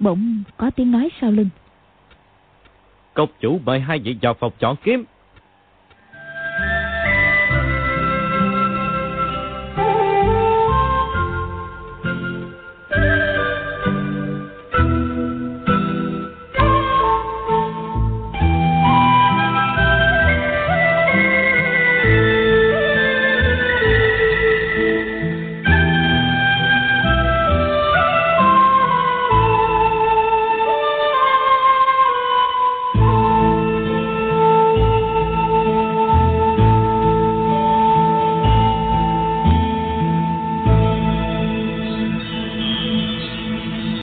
[0.00, 1.48] bỗng có tiếng nói sau lưng.
[3.14, 5.04] Cốc chủ mời hai vị vào phòng chọn kiếm.